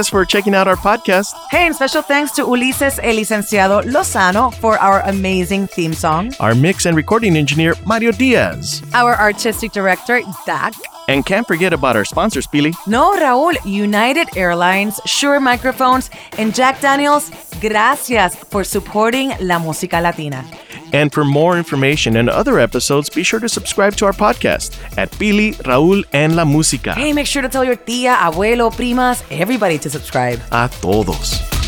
for 0.10 0.26
checking 0.26 0.56
out 0.56 0.68
our 0.68 0.76
podcast. 0.76 1.34
Hey, 1.52 1.66
and 1.66 1.76
special 1.76 2.02
thanks 2.02 2.32
to 2.34 2.44
Ulises 2.44 3.00
El 3.04 3.16
Licenciado 3.16 3.84
Lozano 3.84 4.54
for 4.56 4.78
our 4.80 5.02
amazing 5.02 5.68
theme 5.68 5.94
song. 5.94 6.34
Our 6.40 6.56
mix 6.56 6.86
and 6.86 6.96
recording 6.96 7.36
engineer, 7.36 7.74
Mario 7.86 8.12
Diaz. 8.12 8.82
Our 8.94 9.16
artistic 9.16 9.72
director, 9.72 10.22
Dak. 10.46 10.74
And 11.10 11.26
can't 11.26 11.48
forget 11.48 11.74
about 11.74 11.96
our 11.96 12.06
sponsors, 12.06 12.46
Pili. 12.46 12.72
No, 12.86 13.14
Raúl, 13.16 13.56
United 13.66 14.28
Airlines, 14.38 15.02
Shure 15.08 15.40
Microphones, 15.40 16.12
and 16.38 16.54
Jack 16.54 16.82
Daniels, 16.82 17.32
gracias 17.60 18.36
for 18.36 18.64
supporting 18.64 19.30
la 19.40 19.58
música 19.58 20.00
latina. 20.04 20.46
And 20.94 21.12
for 21.12 21.26
more 21.26 21.58
information 21.58 22.16
and 22.16 22.30
other 22.30 22.60
episodes, 22.60 23.10
be 23.10 23.24
sure 23.24 23.40
to 23.40 23.50
subscribe 23.50 23.96
to 23.96 24.06
our 24.06 24.14
podcast 24.14 24.78
at 25.00 25.10
Pili, 25.14 25.56
Raúl, 25.64 26.04
and 26.14 26.36
La 26.36 26.46
Música. 26.46 26.94
Hey, 26.94 27.12
make 27.12 27.26
sure 27.26 27.42
to 27.42 27.50
tell 27.50 27.66
your 27.66 27.76
tía, 27.76 28.16
abuelo, 28.16 28.72
primas, 28.72 29.24
everybody 29.32 29.80
to 29.80 29.90
subscribe. 29.90 30.40
A 30.52 30.70
todos. 30.80 31.59